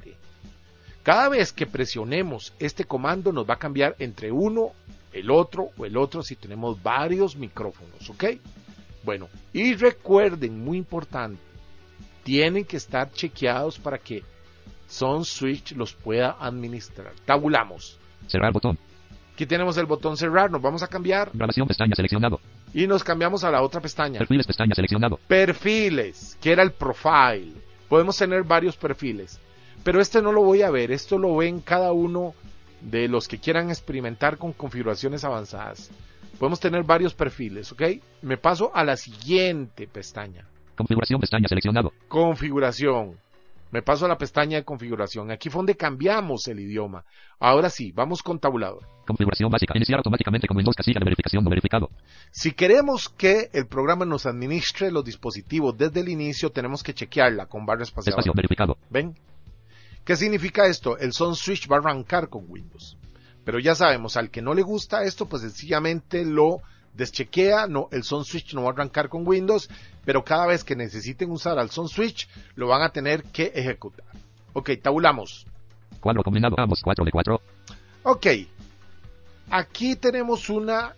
Cada 1.03 1.29
vez 1.29 1.51
que 1.51 1.65
presionemos 1.65 2.53
este 2.59 2.85
comando 2.85 3.33
nos 3.33 3.49
va 3.49 3.55
a 3.55 3.59
cambiar 3.59 3.95
entre 3.99 4.31
uno, 4.31 4.71
el 5.11 5.29
otro 5.29 5.69
o 5.77 5.85
el 5.85 5.97
otro 5.97 6.23
si 6.23 6.35
tenemos 6.35 6.81
varios 6.81 7.35
micrófonos, 7.35 8.09
¿ok? 8.09 8.25
Bueno, 9.03 9.27
y 9.51 9.73
recuerden, 9.75 10.63
muy 10.63 10.77
importante, 10.77 11.41
tienen 12.23 12.63
que 12.63 12.77
estar 12.77 13.11
chequeados 13.11 13.77
para 13.77 13.97
que 13.97 14.23
Son 14.87 15.25
Switch 15.25 15.73
los 15.73 15.93
pueda 15.93 16.37
administrar. 16.39 17.11
Tabulamos. 17.25 17.99
Cerrar 18.27 18.53
botón. 18.53 18.77
Aquí 19.33 19.45
tenemos 19.45 19.75
el 19.77 19.85
botón 19.85 20.15
cerrar, 20.15 20.49
nos 20.51 20.61
vamos 20.61 20.83
a 20.83 20.87
cambiar 20.87 21.31
Grabación 21.33 21.67
pestaña 21.67 21.95
seleccionado. 21.95 22.39
Y 22.73 22.87
nos 22.87 23.03
cambiamos 23.03 23.43
a 23.43 23.51
la 23.51 23.61
otra 23.61 23.81
pestaña. 23.81 24.19
Perfiles 24.19 24.47
pestaña 24.47 24.75
seleccionado. 24.75 25.19
Perfiles, 25.27 26.37
que 26.41 26.51
era 26.51 26.63
el 26.63 26.71
profile. 26.71 27.53
Podemos 27.87 28.17
tener 28.17 28.43
varios 28.43 28.75
perfiles, 28.75 29.39
pero 29.83 30.01
este 30.01 30.21
no 30.21 30.31
lo 30.31 30.41
voy 30.41 30.63
a 30.63 30.71
ver, 30.71 30.91
esto 30.91 31.17
lo 31.17 31.35
ven 31.35 31.61
cada 31.61 31.91
uno 31.91 32.33
de 32.81 33.07
los 33.07 33.27
que 33.27 33.37
quieran 33.37 33.69
experimentar 33.69 34.37
con 34.37 34.53
configuraciones 34.53 35.23
avanzadas. 35.23 35.91
Podemos 36.39 36.59
tener 36.59 36.83
varios 36.83 37.13
perfiles, 37.13 37.71
¿ok? 37.71 37.83
Me 38.21 38.37
paso 38.37 38.71
a 38.73 38.83
la 38.83 38.97
siguiente 38.97 39.87
pestaña. 39.87 40.47
Configuración 40.75 41.19
pestaña 41.19 41.47
seleccionado. 41.47 41.93
Configuración. 42.07 43.17
Me 43.73 43.81
paso 43.81 44.05
a 44.05 44.07
la 44.07 44.19
pestaña 44.19 44.57
de 44.57 44.63
configuración. 44.63 45.31
Aquí 45.31 45.49
fue 45.49 45.57
donde 45.57 45.75
cambiamos 45.75 46.47
el 46.47 46.59
idioma. 46.59 47.05
Ahora 47.39 47.71
sí, 47.71 47.91
vamos 47.91 48.21
con 48.21 48.37
tabulador. 48.37 48.87
Configuración 49.07 49.49
básica. 49.49 49.73
Iniciar 49.75 49.97
automáticamente 49.97 50.47
con 50.47 50.55
Windows 50.55 50.75
casilla 50.75 50.99
de 50.99 51.05
verificación 51.05 51.43
no 51.43 51.49
verificado. 51.49 51.89
Si 52.29 52.51
queremos 52.51 53.09
que 53.09 53.49
el 53.51 53.65
programa 53.65 54.05
nos 54.05 54.27
administre 54.27 54.91
los 54.91 55.03
dispositivos 55.03 55.75
desde 55.75 56.01
el 56.01 56.09
inicio, 56.09 56.51
tenemos 56.51 56.83
que 56.83 56.93
chequearla 56.93 57.47
con 57.47 57.65
barra 57.65 57.81
espaciadora. 57.81 58.21
Espacio 58.21 58.33
verificado. 58.35 58.77
¿Ven? 58.91 59.15
¿Qué 60.05 60.17
significa 60.17 60.67
esto? 60.67 60.99
El 60.99 61.11
Son 61.11 61.35
Switch 61.35 61.67
va 61.67 61.77
a 61.77 61.79
arrancar 61.79 62.29
con 62.29 62.45
Windows. 62.47 62.95
Pero 63.43 63.57
ya 63.57 63.73
sabemos, 63.73 64.17
al 64.17 64.29
que 64.29 64.43
no 64.43 64.53
le 64.53 64.61
gusta 64.61 65.03
esto, 65.03 65.25
pues 65.25 65.41
sencillamente 65.41 66.23
lo 66.25 66.61
deschequea. 66.93 67.67
No, 67.67 67.87
el 67.91 68.03
Son 68.03 68.25
Switch 68.25 68.53
no 68.53 68.63
va 68.63 68.69
a 68.69 68.73
arrancar 68.73 69.09
con 69.09 69.27
Windows, 69.27 69.69
pero 70.05 70.23
cada 70.23 70.45
vez 70.45 70.63
que 70.63 70.75
necesiten 70.75 71.31
usar 71.31 71.59
al 71.59 71.69
Son 71.69 71.87
Switch, 71.87 72.27
lo 72.55 72.67
van 72.67 72.81
a 72.81 72.89
tener 72.89 73.23
que 73.23 73.51
ejecutar. 73.55 74.05
Ok, 74.53 74.71
tabulamos. 74.81 75.45
Cuadro 75.99 76.23
combinado. 76.23 76.55
Ambos 76.57 76.81
4 76.83 77.05
de 77.05 77.11
4. 77.11 77.41
Ok. 78.03 78.27
Aquí 79.49 79.95
tenemos 79.95 80.49
una 80.49 80.95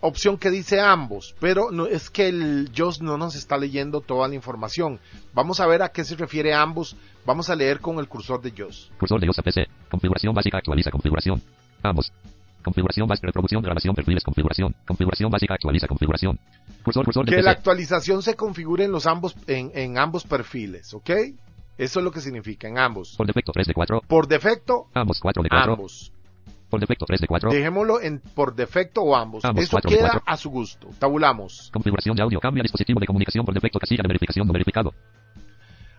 opción 0.00 0.38
que 0.38 0.50
dice 0.50 0.80
ambos, 0.80 1.34
pero 1.40 1.70
no, 1.70 1.86
es 1.86 2.10
que 2.10 2.28
el 2.28 2.70
JOS 2.76 3.00
no 3.02 3.18
nos 3.18 3.34
está 3.34 3.56
leyendo 3.56 4.00
toda 4.00 4.28
la 4.28 4.34
información. 4.34 5.00
Vamos 5.32 5.60
a 5.60 5.66
ver 5.66 5.82
a 5.82 5.90
qué 5.90 6.04
se 6.04 6.16
refiere 6.16 6.54
ambos. 6.54 6.96
Vamos 7.24 7.50
a 7.50 7.56
leer 7.56 7.80
con 7.80 7.98
el 7.98 8.08
cursor 8.08 8.40
de 8.40 8.52
JOS. 8.56 8.90
Cursor 8.98 9.20
de 9.20 9.26
IOS 9.26 9.40
PC. 9.42 9.66
Configuración 9.90 10.34
básica 10.34 10.58
actualiza 10.58 10.90
configuración. 10.90 11.42
Ambos. 11.82 12.12
Configuración 12.62 13.06
básica 13.08 13.26
reproducción 13.28 13.62
grabación 13.62 13.94
perfiles 13.94 14.22
configuración. 14.24 14.74
Configuración 14.86 15.30
básica 15.30 15.54
actualiza 15.54 15.86
configuración. 15.86 16.38
Cursor 16.82 17.04
cursor 17.04 17.24
Que 17.24 17.32
PC. 17.36 17.42
la 17.42 17.50
actualización 17.52 18.22
se 18.22 18.34
configure 18.34 18.84
en 18.84 18.92
los 18.92 19.06
ambos 19.06 19.34
en, 19.46 19.70
en 19.74 19.98
ambos 19.98 20.24
perfiles, 20.24 20.92
¿ok? 20.94 21.10
Eso 21.78 22.00
es 22.00 22.04
lo 22.04 22.10
que 22.10 22.20
significa 22.20 22.66
en 22.68 22.76
ambos. 22.78 23.14
Por 23.16 23.26
defecto 23.26 23.52
3 23.52 23.68
de 23.68 23.74
4. 23.74 24.02
Por 24.06 24.26
defecto, 24.26 24.88
Ambos 24.94 25.20
4 25.20 25.42
de 25.44 25.48
4. 25.48 25.72
ambos. 25.74 26.12
Por 26.68 26.80
defecto 26.80 27.06
3 27.06 27.20
de 27.20 27.26
4. 27.28 27.50
Dejémoslo 27.50 28.00
en 28.02 28.18
por 28.18 28.54
defecto 28.54 29.00
o 29.02 29.14
ambos. 29.16 29.44
Ambos, 29.44 29.64
Eso 29.64 29.78
queda 29.78 30.22
a 30.26 30.36
su 30.36 30.50
gusto. 30.50 30.88
Tabulamos. 30.98 31.70
Configuración 31.72 32.16
de 32.16 32.22
audio. 32.22 32.40
Cambia 32.40 32.62
dispositivo 32.62 32.98
de 33.00 33.06
comunicación 33.06 33.44
por 33.46 33.54
defecto 33.54 33.78
casilla 33.78 34.02
de 34.02 34.08
verificación 34.08 34.46
no 34.46 34.52
verificado. 34.52 34.92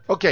Ok. 0.07 0.25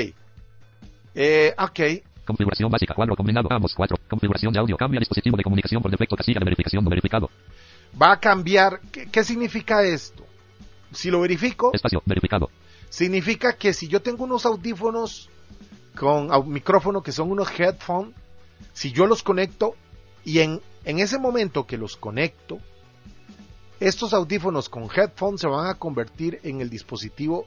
Eh, 1.15 1.55
ok. 1.57 1.79
Configuración 2.27 2.69
básica. 2.69 2.93
Cuadro 2.93 3.15
combinado. 3.15 3.47
Ambos 3.51 3.73
4. 3.73 3.97
Configuración 4.09 4.53
de 4.53 4.59
audio. 4.59 4.77
Cambia 4.77 4.99
dispositivo 4.99 5.35
de 5.37 5.43
comunicación 5.43 5.81
por 5.81 5.89
defecto 5.89 6.15
casilla 6.15 6.39
de 6.39 6.45
verificación 6.45 6.83
no 6.83 6.89
verificado. 6.89 7.29
Va 7.99 8.11
a 8.11 8.19
cambiar. 8.19 8.81
¿Qué, 8.91 9.07
qué 9.09 9.23
significa 9.23 9.81
esto? 9.83 10.25
Si 10.91 11.09
lo 11.09 11.21
verifico, 11.21 11.71
Espacio. 11.73 12.01
Verificado. 12.05 12.49
significa 12.89 13.53
que 13.53 13.73
si 13.73 13.87
yo 13.87 14.01
tengo 14.01 14.23
unos 14.25 14.45
audífonos 14.45 15.29
con 15.97 16.29
au- 16.29 16.45
micrófono 16.45 17.01
que 17.01 17.11
son 17.11 17.31
unos 17.31 17.49
headphones, 17.59 18.13
si 18.73 18.91
yo 18.91 19.05
los 19.07 19.23
conecto 19.23 19.75
y 20.23 20.39
en, 20.39 20.61
en 20.85 20.99
ese 20.99 21.17
momento 21.17 21.65
que 21.65 21.77
los 21.77 21.97
conecto, 21.97 22.59
estos 23.79 24.13
audífonos 24.13 24.69
con 24.69 24.83
headphones 24.95 25.41
se 25.41 25.47
van 25.47 25.67
a 25.67 25.75
convertir 25.75 26.39
en 26.43 26.61
el 26.61 26.69
dispositivo 26.69 27.45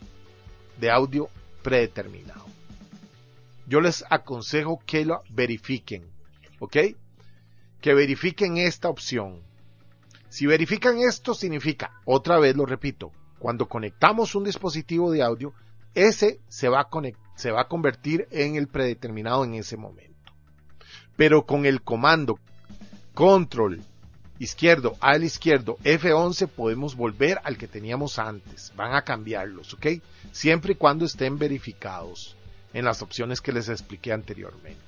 de 0.78 0.90
audio 0.90 1.28
predeterminado. 1.62 2.44
Yo 3.70 3.80
les 3.80 4.04
aconsejo 4.10 4.80
que 4.84 5.04
lo 5.04 5.22
verifiquen, 5.30 6.10
¿ok? 6.58 6.76
Que 7.80 7.94
verifiquen 7.94 8.56
esta 8.58 8.88
opción. 8.88 9.42
Si 10.28 10.44
verifican 10.44 10.98
esto 10.98 11.34
significa, 11.34 11.92
otra 12.04 12.40
vez 12.40 12.56
lo 12.56 12.66
repito, 12.66 13.12
cuando 13.38 13.68
conectamos 13.68 14.34
un 14.34 14.42
dispositivo 14.42 15.12
de 15.12 15.22
audio, 15.22 15.52
ese 15.94 16.40
se 16.48 16.68
va 16.68 16.80
a, 16.80 16.90
conec- 16.90 17.14
se 17.36 17.52
va 17.52 17.60
a 17.60 17.68
convertir 17.68 18.26
en 18.32 18.56
el 18.56 18.66
predeterminado 18.66 19.44
en 19.44 19.54
ese 19.54 19.76
momento. 19.76 20.32
Pero 21.16 21.46
con 21.46 21.64
el 21.64 21.80
comando 21.82 22.40
control 23.14 23.84
izquierdo 24.40 24.96
al 25.00 25.22
izquierdo 25.22 25.76
F11 25.84 26.48
podemos 26.48 26.96
volver 26.96 27.38
al 27.44 27.56
que 27.56 27.68
teníamos 27.68 28.18
antes. 28.18 28.72
Van 28.74 28.94
a 28.96 29.02
cambiarlos, 29.02 29.74
¿ok? 29.74 29.86
Siempre 30.32 30.72
y 30.72 30.76
cuando 30.76 31.04
estén 31.04 31.38
verificados 31.38 32.36
en 32.72 32.84
las 32.84 33.02
opciones 33.02 33.40
que 33.40 33.52
les 33.52 33.68
expliqué 33.68 34.12
anteriormente. 34.12 34.80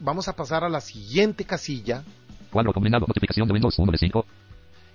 Vamos 0.00 0.28
a 0.28 0.34
pasar 0.34 0.64
a 0.64 0.68
la 0.68 0.80
siguiente 0.80 1.44
casilla 1.44 2.02
Cuadro 2.54 2.72
combinado. 2.72 3.06
Notificación 3.08 3.48
de 3.48 3.54
Windows 3.54 3.76
1 3.76 3.90
de 3.90 3.98
5. 3.98 4.26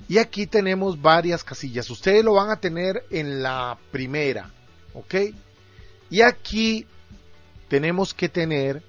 y 0.08 0.18
aquí 0.18 0.48
tenemos 0.48 1.00
varias 1.02 1.44
casillas. 1.44 1.90
Ustedes 1.90 2.24
lo 2.24 2.34
van 2.36 2.50
a 2.50 2.56
tener 2.56 3.04
en 3.12 3.44
la 3.44 3.78
primera, 3.92 4.50
¿ok? 4.94 5.16
Y 6.10 6.22
aquí 6.22 6.86
tenemos 7.68 8.14
que 8.14 8.30
tener, 8.30 8.82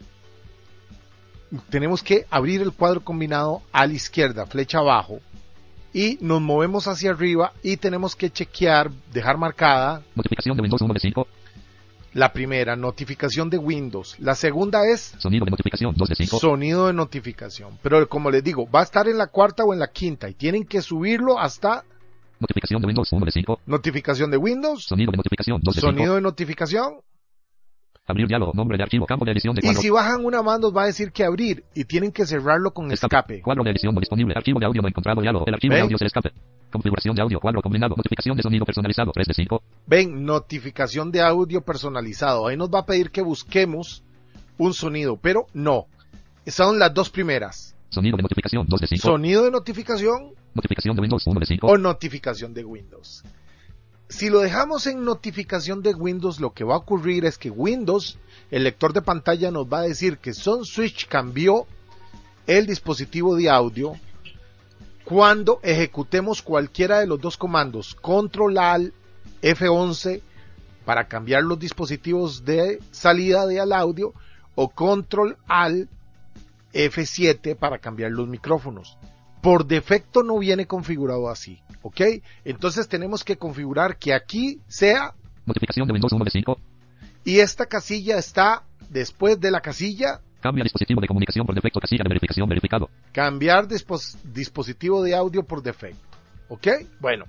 tenemos 1.68 2.00
que 2.00 2.26
abrir 2.30 2.62
el 2.62 2.72
cuadro 2.72 3.00
combinado 3.00 3.60
a 3.72 3.86
la 3.88 3.92
izquierda, 3.92 4.46
flecha 4.46 4.78
abajo, 4.78 5.18
y 5.92 6.16
nos 6.20 6.40
movemos 6.40 6.86
hacia 6.86 7.10
arriba 7.10 7.52
y 7.64 7.76
tenemos 7.76 8.14
que 8.14 8.30
chequear, 8.30 8.92
dejar 9.12 9.36
marcada 9.36 10.02
Notificación 10.14 10.56
de 10.56 10.62
Windows 10.62 10.80
1 10.80 10.94
de 10.94 11.00
5. 11.00 11.26
La 12.12 12.32
primera, 12.32 12.76
notificación 12.76 13.50
de 13.50 13.58
Windows. 13.58 14.16
La 14.18 14.34
segunda 14.34 14.86
es 14.86 15.14
Sonido 15.18 15.44
de 15.44 15.52
notificación 15.52 15.94
2 15.96 16.08
de 16.08 16.14
5. 16.14 16.38
sonido 16.38 16.86
de 16.88 16.92
notificación. 16.92 17.78
Pero 17.82 18.08
como 18.08 18.30
les 18.30 18.42
digo, 18.42 18.68
va 18.70 18.80
a 18.80 18.84
estar 18.84 19.08
en 19.08 19.18
la 19.18 19.28
cuarta 19.28 19.64
o 19.64 19.72
en 19.72 19.80
la 19.80 19.88
quinta 19.88 20.28
y 20.28 20.34
tienen 20.34 20.64
que 20.64 20.82
subirlo 20.82 21.38
hasta 21.38 21.84
Notificación 22.40 22.80
de 22.80 22.86
Windows 22.86 23.12
1 23.12 23.24
de 23.26 23.32
5. 23.32 23.60
notificación 23.66 24.30
de 24.30 24.36
Windows, 24.38 24.84
Sonido 24.84 25.10
de 25.12 25.18
notificación 25.18 25.60
2 25.62 25.74
de 25.74 25.80
5. 25.80 25.92
sonido 25.92 26.14
de 26.14 26.20
notificación, 26.22 26.94
Abrir 28.10 28.26
diálogo. 28.28 28.52
Nombre 28.54 28.76
de 28.76 28.82
archivo. 28.82 29.06
Campo 29.06 29.24
de 29.24 29.32
edición 29.32 29.54
de 29.54 29.60
Y 29.60 29.66
cuadro. 29.66 29.80
si 29.80 29.90
bajan 29.90 30.24
una 30.24 30.42
más 30.42 30.60
nos 30.60 30.76
va 30.76 30.82
a 30.82 30.86
decir 30.86 31.12
que 31.12 31.24
abrir 31.24 31.64
y 31.74 31.84
tienen 31.84 32.12
que 32.12 32.26
cerrarlo 32.26 32.72
con 32.72 32.90
escape. 32.92 33.40
Cuadro 33.42 33.62
de 33.64 33.70
edición 33.70 33.94
no 33.94 34.00
disponible. 34.00 34.34
Archivo 34.36 34.58
de 34.60 34.66
audio 34.66 34.82
no 34.82 34.88
encontrado. 34.88 35.20
Diálogo. 35.20 35.44
El 35.46 35.54
archivo 35.54 35.72
de 35.72 35.76
¿Ven? 35.76 35.84
audio 35.84 35.96
es 35.96 36.00
el 36.02 36.06
escape. 36.06 36.30
Configuración 36.70 37.14
de 37.16 37.22
audio. 37.22 37.40
Cuadro 37.40 37.62
combinado. 37.62 37.94
Notificación 37.96 38.36
de 38.36 38.42
sonido 38.42 38.64
personalizado. 38.64 39.10
3 39.12 39.26
de 39.26 39.34
5. 39.34 39.62
Ven, 39.86 40.24
notificación 40.24 41.10
de 41.10 41.20
audio 41.20 41.60
personalizado. 41.62 42.46
Ahí 42.46 42.56
nos 42.56 42.68
va 42.70 42.80
a 42.80 42.86
pedir 42.86 43.10
que 43.10 43.22
busquemos 43.22 44.02
un 44.58 44.74
sonido, 44.74 45.16
pero 45.16 45.46
no. 45.54 45.86
Son 46.46 46.78
las 46.78 46.92
dos 46.94 47.10
primeras. 47.10 47.74
Sonido 47.88 48.16
de 48.16 48.22
notificación. 48.22 48.66
2 48.68 48.80
de 48.80 48.86
5. 48.86 49.02
Sonido 49.02 49.44
de 49.44 49.50
notificación 49.50 50.32
Notificación 50.54 50.96
de 50.96 51.02
Windows. 51.02 51.26
1 51.26 51.40
de 51.40 51.46
5. 51.46 51.66
o 51.66 51.78
notificación 51.78 52.54
de 52.54 52.64
Windows. 52.64 53.22
Si 54.10 54.28
lo 54.28 54.40
dejamos 54.40 54.88
en 54.88 55.04
notificación 55.04 55.82
de 55.82 55.94
Windows, 55.94 56.40
lo 56.40 56.52
que 56.52 56.64
va 56.64 56.74
a 56.74 56.78
ocurrir 56.78 57.24
es 57.24 57.38
que 57.38 57.48
Windows, 57.48 58.18
el 58.50 58.64
lector 58.64 58.92
de 58.92 59.02
pantalla, 59.02 59.52
nos 59.52 59.66
va 59.66 59.78
a 59.78 59.82
decir 59.82 60.18
que 60.18 60.34
Son 60.34 60.64
Switch 60.64 61.06
cambió 61.06 61.64
el 62.48 62.66
dispositivo 62.66 63.36
de 63.36 63.48
audio 63.48 63.94
cuando 65.04 65.60
ejecutemos 65.62 66.42
cualquiera 66.42 66.98
de 66.98 67.06
los 67.06 67.20
dos 67.20 67.36
comandos, 67.36 67.94
Control 67.94 68.58
Alt 68.58 68.94
F11 69.42 70.22
para 70.84 71.06
cambiar 71.06 71.44
los 71.44 71.60
dispositivos 71.60 72.44
de 72.44 72.80
salida 72.90 73.46
de 73.46 73.60
al 73.60 73.72
audio 73.72 74.12
o 74.56 74.70
Control 74.70 75.36
Alt 75.46 75.88
F7 76.72 77.56
para 77.56 77.78
cambiar 77.78 78.10
los 78.10 78.26
micrófonos. 78.26 78.98
Por 79.42 79.66
defecto 79.66 80.22
no 80.22 80.38
viene 80.38 80.66
configurado 80.66 81.28
así, 81.30 81.60
¿ok? 81.82 82.00
Entonces 82.44 82.88
tenemos 82.88 83.24
que 83.24 83.36
configurar 83.36 83.96
que 83.96 84.12
aquí 84.14 84.60
sea 84.68 85.14
Notificación 85.46 85.86
de 85.86 85.92
Windows 85.94 86.12
1 86.12 86.24
de 86.24 86.30
5. 86.30 86.58
y 87.24 87.38
esta 87.40 87.66
casilla 87.66 88.18
está 88.18 88.62
después 88.90 89.40
de 89.40 89.50
la 89.50 89.60
casilla 89.60 90.20
Cambia 90.40 90.64
dispositivo 90.64 91.00
de 91.02 91.06
comunicación 91.06 91.44
por 91.44 91.54
defecto. 91.54 91.80
Casilla 91.80 92.02
de 92.02 92.08
verificación. 92.08 92.48
Verificado. 92.48 92.88
cambiar 93.12 93.66
dispos- 93.68 94.16
dispositivo 94.24 95.02
de 95.02 95.14
audio 95.14 95.42
por 95.42 95.62
defecto, 95.62 96.00
¿ok? 96.48 96.66
Bueno, 96.98 97.26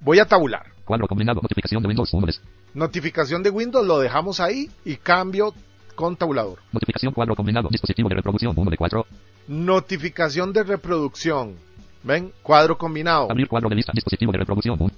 voy 0.00 0.18
a 0.18 0.26
tabular. 0.26 0.66
Cuadro 0.84 1.06
combinado. 1.08 1.40
Notificación 1.40 1.82
de 1.82 1.88
Windows 1.88 2.12
1 2.12 2.26
de 2.26 2.34
Notificación 2.74 3.42
de 3.42 3.48
Windows 3.50 3.86
lo 3.86 3.98
dejamos 4.00 4.38
ahí 4.40 4.70
y 4.84 4.96
cambio 4.96 5.54
con 5.94 6.16
tabulador. 6.16 6.58
Notificación 6.72 7.12
cuadro 7.14 7.34
combinado. 7.36 7.68
Dispositivo 7.70 8.08
de 8.10 8.16
reproducción. 8.16 8.52
1 8.54 8.70
de 8.70 8.76
4. 8.76 9.06
Notificación 9.48 10.52
de 10.52 10.62
reproducción. 10.62 11.56
¿Ven? 12.02 12.32
Cuadro 12.42 12.76
combinado. 12.76 13.30
Abrir 13.30 13.48
cuadro 13.48 13.68
de 13.68 13.76
lista. 13.76 13.92
Dispositivo 13.94 14.32
de 14.32 14.38
reproducción. 14.38 14.76
1. 14.78 14.92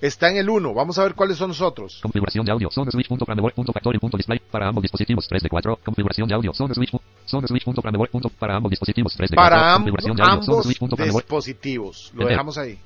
Está 0.00 0.30
en 0.30 0.36
el 0.36 0.48
1. 0.48 0.74
Vamos 0.74 0.98
a 0.98 1.02
ver 1.02 1.14
cuáles 1.14 1.36
son 1.38 1.48
los 1.48 1.60
otros. 1.60 1.98
Configuración 2.00 2.46
de 2.46 2.52
audio. 2.52 2.70
Zone 2.70 2.90
switch.frameboard.factory.display 2.90 4.40
para 4.50 4.68
ambos 4.68 4.82
dispositivos 4.82 5.26
3 5.26 5.42
de 5.42 5.48
4. 5.48 5.80
Configuración 5.84 6.28
de 6.28 6.34
audio. 6.34 6.52
Zone 6.54 6.74
switch. 6.74 6.92
Zone 7.26 7.48
switch.frameboard. 7.48 8.10
para 8.38 8.56
ambos 8.56 8.70
dispositivos 8.70 9.14
3 9.16 9.30
de 9.30 9.36
4. 9.36 9.56
Para 9.56 9.74
Configuración 9.74 10.16
de 10.16 10.22
audio. 10.22 10.34
Ambos 10.34 10.64
switch.frameboard. 10.64 11.24
dispositivos. 11.24 12.12
Lo 12.14 12.26
dejamos 12.26 12.58
ahí. 12.58 12.78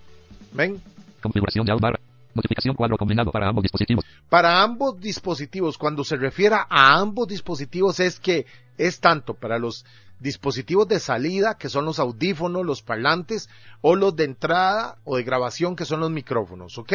¿Ven? 0.52 0.80
Configuración 1.20 1.66
de 1.66 1.72
audio 1.72 1.82
barra. 1.82 2.00
Notificación 2.34 2.74
cuadro 2.74 2.96
combinado 2.96 3.30
para 3.30 3.48
ambos 3.48 3.62
dispositivos. 3.62 4.06
Para 4.30 4.62
ambos 4.62 4.98
dispositivos, 4.98 5.76
cuando 5.76 6.02
se 6.02 6.16
refiera 6.16 6.66
a 6.70 6.98
ambos 6.98 7.28
dispositivos 7.28 8.00
es 8.00 8.18
que 8.18 8.46
es 8.78 9.00
tanto 9.00 9.34
para 9.34 9.58
los 9.58 9.84
dispositivos 10.22 10.88
de 10.88 11.00
salida, 11.00 11.56
que 11.58 11.68
son 11.68 11.84
los 11.84 11.98
audífonos, 11.98 12.64
los 12.64 12.82
parlantes, 12.82 13.50
o 13.80 13.96
los 13.96 14.14
de 14.16 14.24
entrada 14.24 14.96
o 15.04 15.16
de 15.16 15.24
grabación, 15.24 15.76
que 15.76 15.84
son 15.84 16.00
los 16.00 16.10
micrófonos, 16.10 16.78
¿ok? 16.78 16.92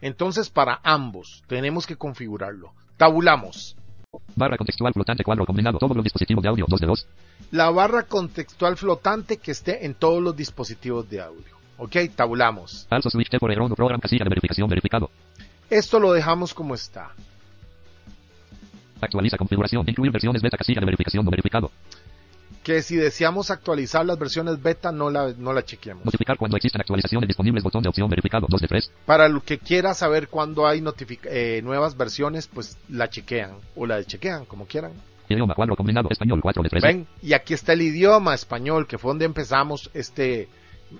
Entonces, 0.00 0.50
para 0.50 0.80
ambos 0.82 1.42
tenemos 1.46 1.86
que 1.86 1.96
configurarlo. 1.96 2.72
Tabulamos. 2.96 3.76
Barra 4.34 4.56
contextual 4.56 4.92
flotante 4.92 5.22
cuadro 5.22 5.46
combinado. 5.46 5.78
Todos 5.78 5.96
los 5.96 6.04
dispositivos 6.04 6.42
de 6.42 6.48
audio 6.48 6.66
2 6.68 6.80
de 6.80 6.86
2. 6.86 7.06
La 7.52 7.70
barra 7.70 8.02
contextual 8.02 8.76
flotante 8.76 9.36
que 9.36 9.52
esté 9.52 9.84
en 9.86 9.94
todos 9.94 10.22
los 10.22 10.36
dispositivos 10.36 11.08
de 11.08 11.20
audio. 11.20 11.56
¿Ok? 11.78 11.96
Tabulamos. 12.14 12.86
Also 12.90 13.08
switch 13.08 13.38
por 13.38 13.50
error 13.52 13.74
program 13.74 14.00
casilla 14.00 14.24
de 14.24 14.30
verificación 14.30 14.68
verificado. 14.68 15.10
Esto 15.70 16.00
lo 16.00 16.12
dejamos 16.12 16.52
como 16.52 16.74
está. 16.74 17.12
Actualiza 19.00 19.38
configuración. 19.38 19.84
Incluir 19.88 20.12
versiones 20.12 20.42
beta 20.42 20.58
casilla 20.58 20.80
de 20.80 20.86
verificación 20.86 21.24
no 21.24 21.30
verificado. 21.30 21.70
Que 22.62 22.82
si 22.82 22.96
deseamos 22.96 23.50
actualizar 23.50 24.04
las 24.04 24.18
versiones 24.18 24.62
beta, 24.62 24.92
no 24.92 25.08
la, 25.08 25.32
no 25.38 25.52
la 25.54 25.64
chequeemos. 25.64 26.04
Notificar 26.04 26.36
cuando 26.36 26.56
existen 26.58 26.80
actualizaciones 26.80 27.26
disponibles. 27.26 27.64
Botón 27.64 27.82
de 27.82 27.88
opción 27.88 28.08
verificado. 28.10 28.46
2 28.50 28.60
de 28.60 28.68
3. 28.68 28.92
Para 29.06 29.24
el 29.26 29.40
que 29.40 29.58
quiera 29.58 29.94
saber 29.94 30.28
cuándo 30.28 30.66
hay 30.66 30.84
eh, 31.24 31.60
nuevas 31.64 31.96
versiones, 31.96 32.48
pues 32.48 32.76
la 32.90 33.08
chequean 33.08 33.52
o 33.76 33.86
la 33.86 34.04
chequean, 34.04 34.44
como 34.44 34.66
quieran. 34.66 34.92
Idioma 35.28 35.54
cuadro 35.54 35.74
combinado 35.76 36.08
español 36.10 36.40
4 36.42 36.62
de 36.64 36.68
3. 36.68 36.82
Ven, 36.82 37.06
y 37.22 37.32
aquí 37.32 37.54
está 37.54 37.72
el 37.72 37.82
idioma 37.82 38.34
español, 38.34 38.86
que 38.86 38.98
fue 38.98 39.10
donde 39.10 39.24
empezamos 39.24 39.88
este 39.94 40.48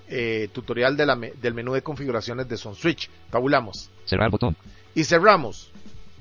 eh, 0.07 0.47
tutorial 0.53 0.95
de 0.97 1.05
la 1.05 1.15
me- 1.15 1.31
del 1.33 1.53
menú 1.53 1.73
de 1.73 1.83
configuraciones 1.83 2.47
de 2.47 2.57
SonSwitch. 2.57 3.09
Tabulamos 3.29 3.89
Cerrar 4.05 4.31
botón. 4.31 4.55
y 4.95 5.03
cerramos, 5.03 5.69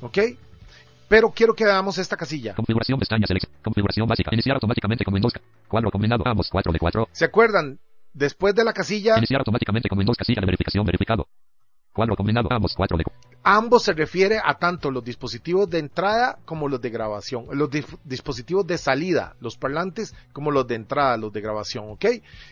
¿ok? 0.03 0.18
Pero 1.11 1.33
quiero 1.33 1.55
que 1.55 1.64
veamos 1.64 1.99
esta 1.99 2.16
casilla. 2.16 2.55
Configuración 2.55 2.96
pestaña 2.96 3.27
selección. 3.27 3.53
Configuración 3.64 4.07
básica. 4.07 4.31
Iniciar 4.33 4.55
automáticamente 4.55 5.05
con 5.05 5.12
Windows. 5.12 5.35
Cuadro 5.66 5.90
combinado. 5.90 6.23
Ambos 6.25 6.49
4 6.49 6.73
de 6.73 6.79
4. 6.79 7.09
¿Se 7.11 7.25
acuerdan? 7.25 7.81
Después 8.12 8.55
de 8.55 8.62
la 8.62 8.73
casilla, 8.73 9.18
Iniciar 9.18 9.40
automáticamente 9.40 9.88
con 9.88 9.99
Windows 9.99 10.16
casilla 10.16 10.40
de 10.40 10.46
verificación 10.46 10.87
verificado. 10.87 11.27
Cuadro 11.92 12.14
combinado. 12.14 12.46
Ambos 12.53 12.75
4 12.77 12.96
de 12.96 13.05
ambos 13.42 13.83
se 13.83 13.92
refiere 13.92 14.38
a 14.38 14.55
tanto 14.55 14.92
los 14.92 15.03
dispositivos 15.03 15.68
de 15.68 15.81
entrada 15.81 16.38
como 16.44 16.68
los 16.68 16.81
de 16.81 16.90
grabación, 16.90 17.46
los 17.55 17.70
dispositivos 18.05 18.66
de 18.66 18.79
salida, 18.79 19.35
los 19.40 19.57
parlantes 19.57 20.14
como 20.33 20.53
los 20.53 20.68
de 20.68 20.77
entrada, 20.77 21.16
los 21.16 21.33
de 21.33 21.40
grabación, 21.40 21.90
¿ok? 21.90 22.05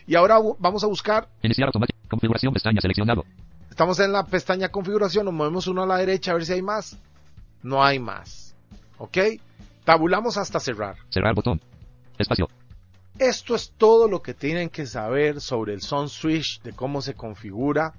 Y 0.07 0.16
ahora 0.16 0.38
vamos 0.59 0.83
a 0.83 0.87
buscar, 0.87 1.29
Iniciar 1.42 1.68
automático. 1.68 1.99
Configuración 2.09 2.53
pestaña 2.53 2.81
seleccionado. 2.81 3.25
estamos 3.71 4.01
en 4.01 4.12
la 4.12 4.25
pestaña 4.25 4.71
configuración, 4.71 5.27
nos 5.27 5.35
movemos 5.35 5.66
uno 5.68 5.83
a 5.83 5.87
la 5.87 5.99
derecha 5.99 6.33
a 6.33 6.35
ver 6.35 6.44
si 6.44 6.55
hay 6.55 6.62
más. 6.62 6.99
No 7.62 7.85
hay 7.85 7.99
más, 7.99 8.47
¿ok? 8.98 9.18
Tabulamos 9.84 10.37
hasta 10.37 10.61
cerrar. 10.61 10.96
Cerrar 11.08 11.34
botón. 11.34 11.61
Espacio. 12.18 12.48
Esto 13.18 13.54
es 13.54 13.72
todo 13.76 14.06
lo 14.06 14.22
que 14.22 14.34
tienen 14.34 14.68
que 14.68 14.87
saber 14.87 15.40
sobre 15.40 15.72
el 15.74 15.82
Son 15.82 16.08
Switch, 16.08 16.62
de 16.62 16.72
cómo 16.72 17.02
se 17.02 17.14
configura. 17.14 17.94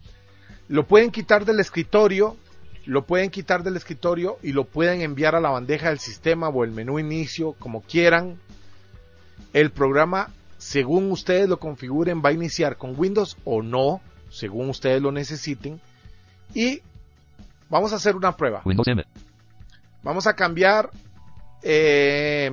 Lo 0.69 0.85
pueden 0.85 1.11
quitar 1.11 1.45
del 1.45 1.59
escritorio, 1.59 2.37
lo 2.85 3.05
pueden 3.05 3.29
quitar 3.29 3.63
del 3.63 3.75
escritorio 3.75 4.37
y 4.41 4.53
lo 4.53 4.63
pueden 4.65 5.01
enviar 5.01 5.35
a 5.35 5.41
la 5.41 5.49
bandeja 5.49 5.89
del 5.89 5.99
sistema 5.99 6.47
o 6.49 6.63
el 6.63 6.71
menú 6.71 6.99
inicio, 6.99 7.53
como 7.59 7.81
quieran. 7.81 8.39
El 9.51 9.71
programa, 9.71 10.29
según 10.57 11.11
ustedes 11.11 11.49
lo 11.49 11.59
configuren, 11.59 12.21
va 12.23 12.29
a 12.29 12.33
iniciar 12.33 12.77
con 12.77 12.97
Windows 12.97 13.35
o 13.43 13.61
no, 13.61 13.99
según 14.29 14.69
ustedes 14.69 15.01
lo 15.01 15.11
necesiten. 15.11 15.81
Y 16.53 16.81
vamos 17.69 17.91
a 17.91 17.97
hacer 17.97 18.15
una 18.15 18.37
prueba. 18.37 18.61
Windows 18.63 18.87
M. 18.87 19.03
Vamos 20.03 20.27
a 20.27 20.33
cambiar 20.33 20.89
eh, 21.63 22.51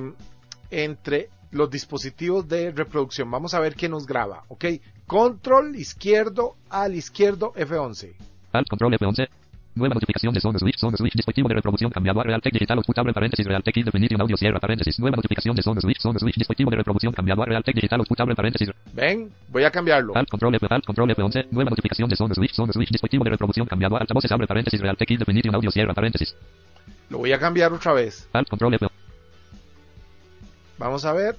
entre 0.69 1.29
los 1.51 1.69
dispositivos 1.69 2.47
de 2.47 2.71
reproducción. 2.71 3.29
Vamos 3.31 3.53
a 3.53 3.59
ver 3.59 3.75
qué 3.75 3.87
nos 3.87 4.05
graba, 4.05 4.43
¿ok? 4.49 4.65
Control 5.05 5.75
izquierdo 5.75 6.55
al 6.69 6.95
izquierdo 6.95 7.53
F11. 7.53 8.13
Alt 8.51 8.67
control 8.67 8.93
F11. 8.93 9.27
Nueva 9.75 9.93
notificación 9.93 10.33
de 10.33 10.41
Zone 10.41 10.57
Switch. 10.57 10.77
Zone 10.79 10.97
Switch. 10.97 11.13
Dispositivo 11.13 11.47
de 11.47 11.53
reproducción 11.53 11.91
cambiado 11.91 12.19
a 12.19 12.23
Realtek 12.23 12.51
Digital 12.51 12.79
Outputable 12.79 13.13
paréntesis 13.13 13.45
Realtek 13.45 13.75
Definition 13.85 14.19
Audio 14.19 14.35
cierra 14.35 14.59
paréntesis. 14.59 14.99
Nueva 14.99 15.17
notificación 15.17 15.55
de 15.55 15.61
Zone 15.61 15.79
Switch. 15.79 16.01
Zone 16.01 16.17
Switch. 16.19 16.35
Dispositivo 16.35 16.71
de 16.71 16.77
reproducción 16.77 17.13
cambiado 17.13 17.43
a 17.43 17.45
Realtek 17.45 17.75
Digital 17.75 17.99
Outputable 17.99 18.33
paréntesis. 18.33 18.71
Ven, 18.93 19.29
voy 19.49 19.63
a 19.65 19.69
cambiarlo. 19.69 20.13
Alt 20.15 20.29
control 20.29 20.55
F. 20.55 20.65
Alt 20.67 20.85
control 20.85 21.11
F11. 21.11 21.47
Nueva 21.51 21.69
notificación 21.69 22.09
de 22.09 22.15
Zone 22.15 22.33
Switch. 22.33 22.53
Zone 22.53 22.73
Switch. 22.73 22.89
Dispositivo 22.89 23.23
de 23.23 23.29
reproducción 23.29 23.67
cambiado 23.67 23.97
a 23.97 23.99
altavoces 23.99 24.31
abre 24.31 24.47
paréntesis 24.47 24.81
Realtek 24.81 25.09
Definition 25.09 25.53
Audio 25.53 25.69
cierra 25.69 25.93
paréntesis. 25.93 26.35
Lo 27.09 27.19
voy 27.19 27.31
a 27.31 27.39
cambiar 27.39 27.71
otra 27.73 27.93
vez. 27.93 28.27
Alt 28.33 28.49
control 28.49 28.73
F. 28.75 28.87
Vamos 30.77 31.05
a 31.05 31.13
ver. 31.13 31.35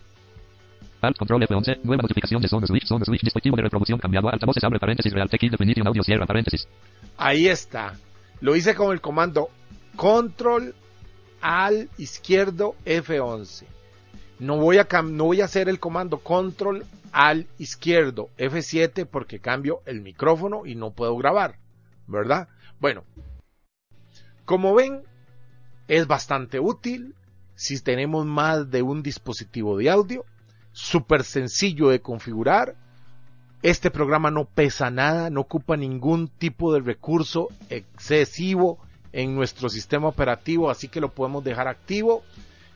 Alt 1.01 1.17
control 1.17 1.43
F11. 1.43 1.81
Nueva 1.85 2.03
notificación 2.03 2.43
de 2.43 2.49
Zone 2.49 2.67
Switch. 2.67 2.87
Zone 2.87 3.05
Switch. 3.05 3.23
Dispositivo 3.23 3.57
de 3.57 3.63
reproducción 3.63 3.99
cambiado 3.99 4.29
a 4.29 4.33
altavoces 4.33 4.65
abre 4.65 4.81
paréntesis 4.81 5.13
Realtek 5.13 5.43
Definition 5.51 5.87
Audio 5.87 6.03
cierra 6.03 6.27
paréntesis. 6.27 6.67
Ahí 7.17 7.47
está. 7.49 7.95
Lo 8.41 8.57
hice 8.57 8.75
con 8.75 8.93
el 8.93 9.01
comando 9.01 9.49
Control 9.97 10.75
al 11.41 11.89
izquierdo 11.99 12.75
F11. 12.85 13.65
No 14.41 14.57
voy 14.57 14.79
a, 14.79 14.89
cam- 14.89 15.11
no 15.11 15.25
voy 15.25 15.41
a 15.41 15.45
hacer 15.47 15.69
el 15.69 15.79
comando 15.81 16.19
Control 16.19 16.85
al 17.13 17.47
izquierdo 17.59 18.29
F7 18.39 19.07
porque 19.07 19.41
cambio 19.41 19.81
el 19.87 20.01
micrófono 20.01 20.67
y 20.67 20.75
no 20.75 20.91
puedo 20.93 21.17
grabar. 21.17 21.57
¿Verdad? 22.07 22.49
Bueno. 22.81 23.05
Como 24.45 24.75
ven, 24.75 25.03
es 25.89 26.07
bastante 26.07 26.61
útil 26.61 27.15
si 27.55 27.81
tenemos 27.81 28.25
más 28.25 28.71
de 28.71 28.83
un 28.83 29.03
dispositivo 29.03 29.77
de 29.77 29.91
audio. 29.91 30.25
Súper 30.73 31.25
sencillo 31.25 31.89
de 31.89 32.01
configurar. 32.01 32.77
Este 33.63 33.91
programa 33.91 34.31
no 34.31 34.45
pesa 34.45 34.91
nada, 34.91 35.31
no 35.31 35.41
ocupa 35.41 35.77
ningún 35.77 36.29
tipo 36.29 36.73
de 36.73 36.81
recurso 36.81 37.49
excesivo 37.69 38.79
en 39.13 39.35
nuestro 39.35 39.69
sistema 39.69 40.07
operativo, 40.07 40.71
así 40.71 40.87
que 40.87 41.01
lo 41.01 41.11
podemos 41.11 41.43
dejar 41.43 41.67
activo. 41.67 42.23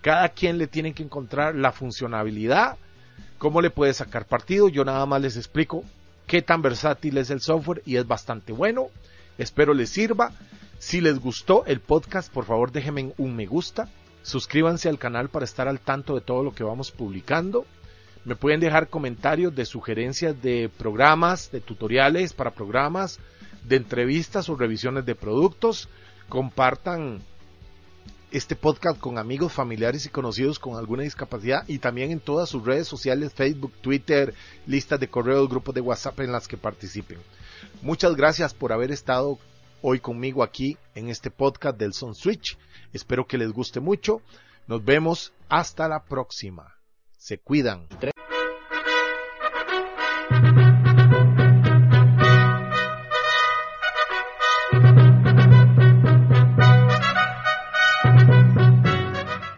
Cada 0.01 0.31
quien 0.31 0.59
le 0.59 0.67
tiene 0.67 0.93
que 0.93 1.05
encontrar 1.05 1.55
la 1.55 1.71
funcionalidad, 1.71 2.77
cómo 3.39 3.61
le 3.61 3.71
puede 3.71 3.95
sacar 3.95 4.27
partido. 4.27 4.69
Yo 4.69 4.85
nada 4.85 5.07
más 5.07 5.23
les 5.23 5.37
explico 5.37 5.85
qué 6.27 6.43
tan 6.43 6.63
versátil 6.63 7.19
es 7.19 7.31
el 7.31 7.41
software 7.41 7.83
y 7.87 7.97
es 7.97 8.07
bastante 8.09 8.53
bueno. 8.53 8.89
Espero 9.39 9.75
les 9.75 9.91
sirva. 9.91 10.33
Si 10.83 11.01
les 11.01 11.21
gustó 11.21 11.65
el 11.67 11.79
podcast, 11.79 12.31
por 12.33 12.45
favor 12.45 12.73
déjenme 12.73 13.15
un 13.17 13.37
me 13.37 13.47
gusta. 13.47 13.89
Suscríbanse 14.23 14.89
al 14.89 14.99
canal 14.99 15.29
para 15.29 15.45
estar 15.45 15.69
al 15.69 15.79
tanto 15.79 16.17
de 16.17 16.23
todo 16.23 16.43
lo 16.43 16.53
que 16.57 16.65
vamos 16.65 16.91
publicando. 16.91 17.65
Me 18.25 18.35
pueden 18.35 18.59
dejar 18.59 18.89
comentarios 18.89 19.55
de 19.55 19.65
sugerencias 19.65 20.43
de 20.43 20.69
programas, 20.77 21.53
de 21.53 21.61
tutoriales 21.61 22.33
para 22.33 22.51
programas, 22.51 23.21
de 23.63 23.77
entrevistas 23.77 24.49
o 24.49 24.57
revisiones 24.57 25.07
de 25.07 25.15
productos. 25.15 25.89
Compartan 26.29 27.23
este 28.33 28.57
podcast 28.57 28.99
con 28.99 29.19
amigos, 29.19 29.53
familiares 29.53 30.05
y 30.07 30.09
conocidos 30.09 30.59
con 30.59 30.77
alguna 30.77 31.05
discapacidad 31.05 31.63
y 31.69 31.79
también 31.79 32.11
en 32.11 32.19
todas 32.19 32.49
sus 32.49 32.65
redes 32.67 32.89
sociales, 32.89 33.33
Facebook, 33.33 33.73
Twitter, 33.83 34.35
listas 34.67 34.99
de 34.99 35.09
correos, 35.09 35.49
grupos 35.49 35.77
de 35.77 35.81
WhatsApp 35.81 36.19
en 36.19 36.33
las 36.33 36.49
que 36.49 36.57
participen. 36.57 37.19
Muchas 37.83 38.17
gracias 38.17 38.53
por 38.53 38.73
haber 38.73 38.91
estado 38.91 39.39
hoy 39.83 40.01
conmigo 40.01 40.43
aquí 40.43 40.79
en 40.95 41.09
este 41.09 41.31
podcast 41.31 41.77
del 41.77 41.93
Son 41.93 42.15
Switch. 42.15 42.57
Espero 42.93 43.27
que 43.27 43.37
les 43.37 43.53
guste 43.53 43.81
mucho. 43.81 44.23
Nos 44.67 44.85
vemos 44.85 45.33
hasta 45.49 45.89
la 45.89 46.05
próxima. 46.05 46.77
Se 47.17 47.39
cuidan. 47.39 47.89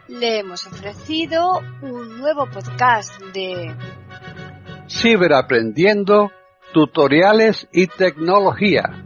Le 0.07 0.39
hemos 0.39 0.65
ofrecido 0.65 1.59
un 1.81 2.17
nuevo 2.17 2.47
podcast 2.47 3.21
de 3.33 3.75
Ciberaprendiendo, 4.89 6.31
tutoriales 6.73 7.67
y 7.71 7.87
tecnología. 7.87 9.05